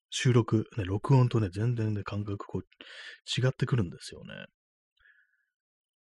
[0.10, 2.62] 収録、ね、録音とね、全然ね、感覚こう、
[3.42, 4.46] 違ってくるんですよね。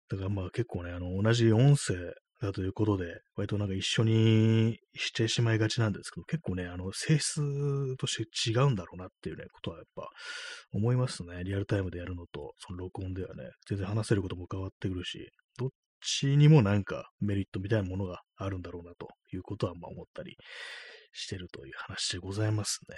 [0.08, 1.94] だからまあ結構ね、あの、同じ音声
[2.40, 10.08] だということで、割となんか一緒にしてしまいがちなんですけど、結構ね、あの、性質として違うんだろうなっていうね、ことはやっぱ
[10.72, 11.44] 思いますね。
[11.44, 15.68] リアルタイムでやるのと、その録音ではね、全然話せることも変わってくるし、どっ
[16.00, 20.36] ちにもなんかメリットみたいなものがあるんだろうなということはまあ思ったり
[21.12, 22.96] してるという話でございますね。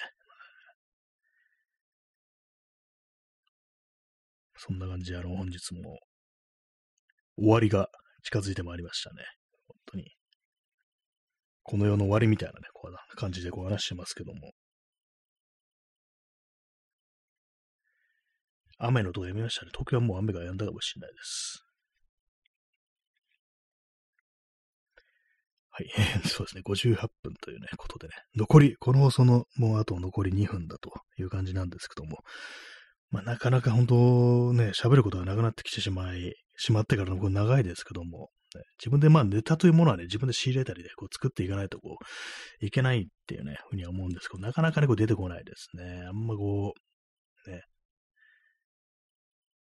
[4.57, 5.99] そんな感じで、あの、本日も
[7.37, 7.89] 終わりが
[8.23, 9.25] 近づいてまいりましたね。
[9.67, 10.05] 本当に。
[11.63, 14.53] この世の終わりみたいなね、こんな感じでこう話してますけども。
[18.79, 19.71] 雨の音がやみましたね。
[19.73, 21.65] 東京はもう雨が止んだかもしれないです。
[25.71, 25.89] はい。
[26.29, 26.63] そうですね。
[26.65, 28.15] 58分というね、ことでね。
[28.35, 32.19] 残り、この放送のもうあと残り2分だという感じなんですけども。
[33.11, 41.99] まあ、なかなか本当ね、喋ることがなくなってきてしまい、しまってからのこれ長いですけども、ね、自分でまあネタというものはね、自分で仕入れたりでこう作っていかないとこ
[42.61, 46.05] う、いけないっていうね、ふうには思うんですけど、なかなかね、こう出てこないですね。
[46.09, 46.75] あんまこ
[47.47, 47.63] う、ね、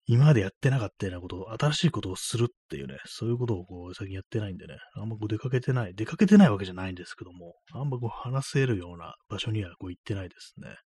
[0.06, 10.76] 今までやってなかったようなことを、新しいことをするっていうね、そういうことをこう、最近やってないんでね、あんまこう出かけてない、出かけてないわけじゃないんですけども、あんまこう話せるような場所にはこう行ってないですね。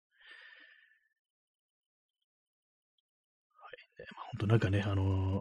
[4.15, 5.41] まあ、本当なんかね、あの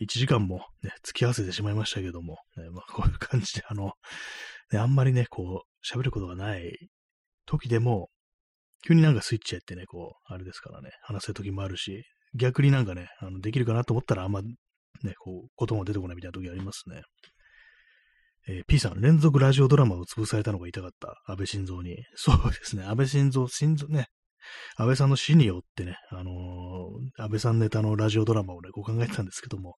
[0.00, 3.92] 1時間もね、付き合わせてしまいましたけども、ね、まあ、こういう感じで、あの、
[4.72, 6.90] ね、あんまりね、こう、喋ることがない
[7.46, 8.10] 時でも、
[8.86, 17.02] 急になんかスイッチやってね、こう、あれですからね、話せる時もあるし、逆になんかね、あのできるかなと思ったらあんまね、こう、言葉も出てこないみたいな時ありますね。
[18.48, 21.20] えー、P さん、連続ラジオドラマを潰されたのが痛かった。
[21.26, 21.96] 安倍晋三に。
[22.14, 22.84] そうですね。
[22.84, 24.08] 安倍晋三、晋三ね、
[24.76, 29.76] 安倍さんの死によってね、あのー、安倍さんネタのラジオドラマをね、こう考えてたんですけども、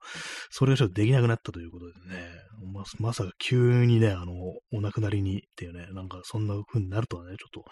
[0.50, 2.24] それがちょっとできなくなったということでね、
[2.72, 4.32] ままさか急にね、あの、
[4.72, 7.64] お亡くなりにっていうね、なんかそんな風になるとはね、ちょっと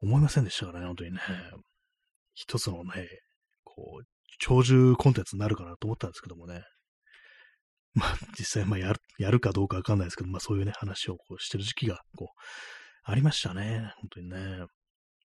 [0.00, 1.20] 思いませんでしたからね、本当にね、
[2.34, 3.08] 一つのね、
[3.64, 4.04] こう、
[4.38, 6.62] 長寿コンテンツになるかなと思ったんですけどもね、
[7.94, 12.28] まあ実際まあやる、やるかどうかわかんないですけど、まあそういうね、話をこうしてる時期が、こう、
[13.04, 14.66] ありましたね、本当にね。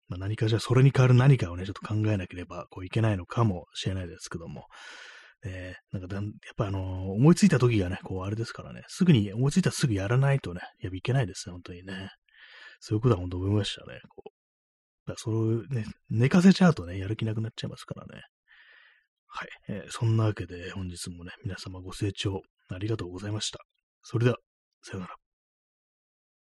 [0.09, 4.67] まあ、何かじゃそれに代わる何かをね、ちょっと考えなければこういけないのかもしれないですけども、
[5.45, 12.11] えー、なんかだやっぱあのー、思いついた時がね、こうあれですからね、すぐに思いついたらすぐやらないとね、やいけないですね、本当にね。
[12.81, 14.01] そういうことは本当思いましたね。
[14.09, 18.23] こうだそれをね、寝かせちゃうとね、やる気なくなっちゃいますからね。
[19.27, 19.49] はい。
[19.69, 23.59] えーそんなわけで本日もね、皆様ご清聴ありがとうございました。
[24.03, 24.39] それでは、
[24.83, 25.24] さようなら。